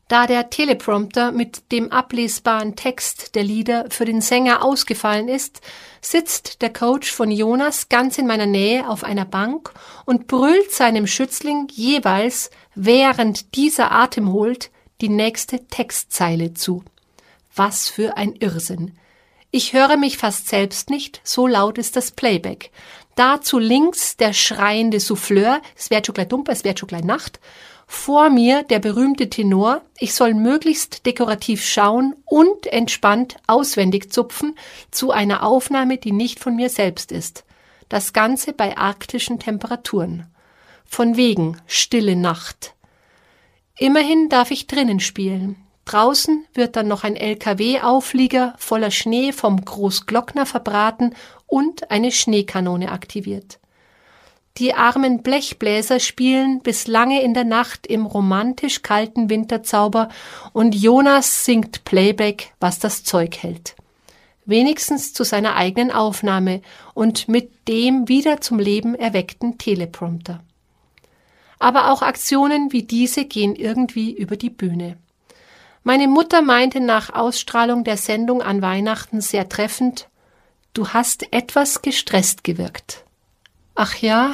[0.08, 5.62] Da der Teleprompter mit dem ablesbaren Text der Lieder für den Sänger ausgefallen ist,
[6.00, 9.74] sitzt der Coach von Jonas ganz in meiner Nähe auf einer Bank
[10.06, 14.70] und brüllt seinem Schützling jeweils, während dieser Atem holt,
[15.02, 16.84] die nächste Textzeile zu.
[17.56, 18.96] Was für ein Irrsinn.
[19.50, 22.70] Ich höre mich fast selbst nicht, so laut ist das Playback.
[23.16, 27.40] Dazu links der schreiende Souffleur, es wird schon gleich dumper, es wird schon gleich Nacht.
[27.88, 34.56] Vor mir der berühmte Tenor, ich soll möglichst dekorativ schauen und entspannt auswendig zupfen
[34.92, 37.46] zu einer Aufnahme, die nicht von mir selbst ist.
[37.90, 40.26] Das Ganze bei arktischen Temperaturen.
[40.86, 42.74] Von wegen stille Nacht.
[43.78, 45.58] Immerhin darf ich drinnen spielen.
[45.86, 51.14] Draußen wird dann noch ein LKW-Auflieger voller Schnee vom Großglockner verbraten
[51.46, 53.60] und eine Schneekanone aktiviert.
[54.58, 60.08] Die armen Blechbläser spielen bis lange in der Nacht im romantisch kalten Winterzauber
[60.54, 63.76] und Jonas singt Playback, was das Zeug hält.
[64.46, 66.62] Wenigstens zu seiner eigenen Aufnahme
[66.94, 70.42] und mit dem wieder zum Leben erweckten Teleprompter.
[71.60, 74.98] Aber auch Aktionen wie diese gehen irgendwie über die Bühne.
[75.84, 80.08] Meine Mutter meinte nach Ausstrahlung der Sendung an Weihnachten sehr treffend,
[80.74, 83.05] du hast etwas gestresst gewirkt.
[83.76, 84.34] Ach ja?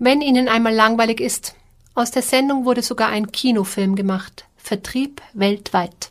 [0.00, 1.54] Wenn Ihnen einmal langweilig ist,
[1.94, 6.10] aus der Sendung wurde sogar ein Kinofilm gemacht, Vertrieb weltweit.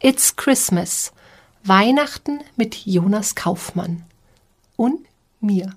[0.00, 1.12] It's Christmas,
[1.64, 4.04] Weihnachten mit Jonas Kaufmann
[4.76, 5.04] und
[5.40, 5.74] mir.